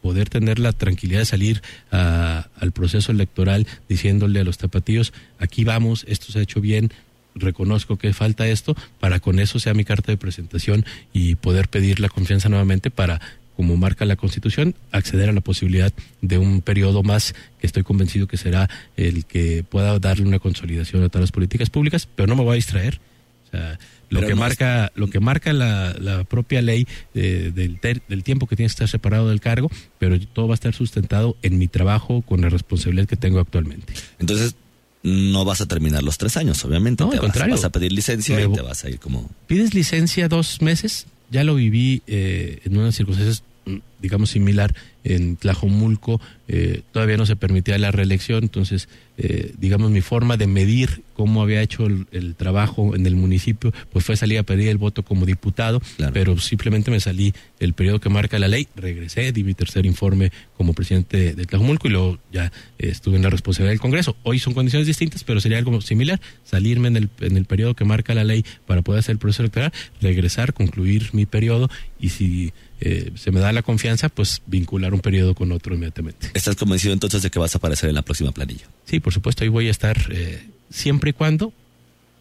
[0.03, 5.65] poder tener la tranquilidad de salir a- al proceso electoral diciéndole a los tapatíos, aquí
[5.65, 6.93] vamos, esto se ha hecho bien,
[7.35, 10.85] reconozco que falta esto, para con eso sea mi carta de presentación
[11.15, 13.19] y poder pedir la confianza nuevamente para,
[13.57, 18.27] como marca la Constitución, acceder a la posibilidad de un periodo más que estoy convencido
[18.27, 22.37] que será el que pueda darle una consolidación a todas las políticas públicas, pero no
[22.37, 23.01] me voy a distraer.
[23.47, 23.79] O sea,
[24.11, 28.03] lo Pero que no marca lo que marca la, la propia ley eh, del, ter-
[28.09, 31.37] del tiempo que tienes que estar separado del cargo, pero todo va a estar sustentado
[31.43, 33.93] en mi trabajo con la responsabilidad que tengo actualmente.
[34.19, 34.57] Entonces,
[35.03, 37.05] no vas a terminar los tres años, obviamente.
[37.05, 37.55] No, Te al vas, contrario.
[37.55, 39.31] vas a pedir licencia Me y te vas a ir como...
[39.47, 44.75] Pides licencia dos meses, ya lo viví eh, en unas circunstancias, mm, digamos, similar
[45.05, 48.89] en Tlajomulco, eh, todavía no se permitía la reelección, entonces,
[49.19, 53.73] eh, digamos, mi forma de medir cómo había hecho el, el trabajo en el municipio,
[53.93, 55.81] pues fue salir a pedir el voto como diputado,
[56.13, 60.33] pero simplemente me salí el periodo que marca la ley, regresé, di mi tercer informe
[60.57, 62.47] como presidente de Tlajomulco y luego ya
[62.79, 64.17] eh, estuve en la responsabilidad del Congreso.
[64.23, 67.85] Hoy son condiciones distintas, pero sería algo similar, salirme en el, en el periodo que
[67.85, 72.53] marca la ley para poder hacer el proceso electoral, regresar, concluir mi periodo y si
[72.81, 73.84] eh, se me da la confianza,
[74.15, 76.31] pues vincular un periodo con otro inmediatamente.
[76.35, 78.67] ¿Estás convencido entonces de que vas a aparecer en la próxima planilla?
[78.87, 81.53] Sí, por supuesto, ahí voy a estar eh, siempre y cuando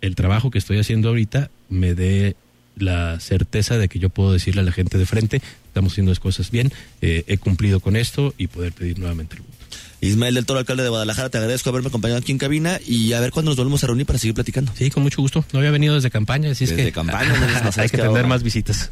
[0.02, 2.36] el trabajo que estoy haciendo ahorita me dé
[2.76, 6.20] la certeza de que yo puedo decirle a la gente de frente, estamos haciendo las
[6.20, 6.72] cosas bien,
[7.02, 9.54] eh, he cumplido con esto y poder pedir nuevamente el voto.
[10.02, 13.22] Ismael del Toro, alcalde de Guadalajara, te agradezco haberme acompañado aquí en cabina y a
[13.22, 14.74] ver cuándo nos volvemos a reunir para seguir platicando.
[14.76, 15.46] Sí, con mucho gusto.
[15.54, 17.46] No había venido desde campaña, así es Desde que campaña, no,
[17.78, 18.28] hay que qué tener ahora.
[18.28, 18.92] más visitas.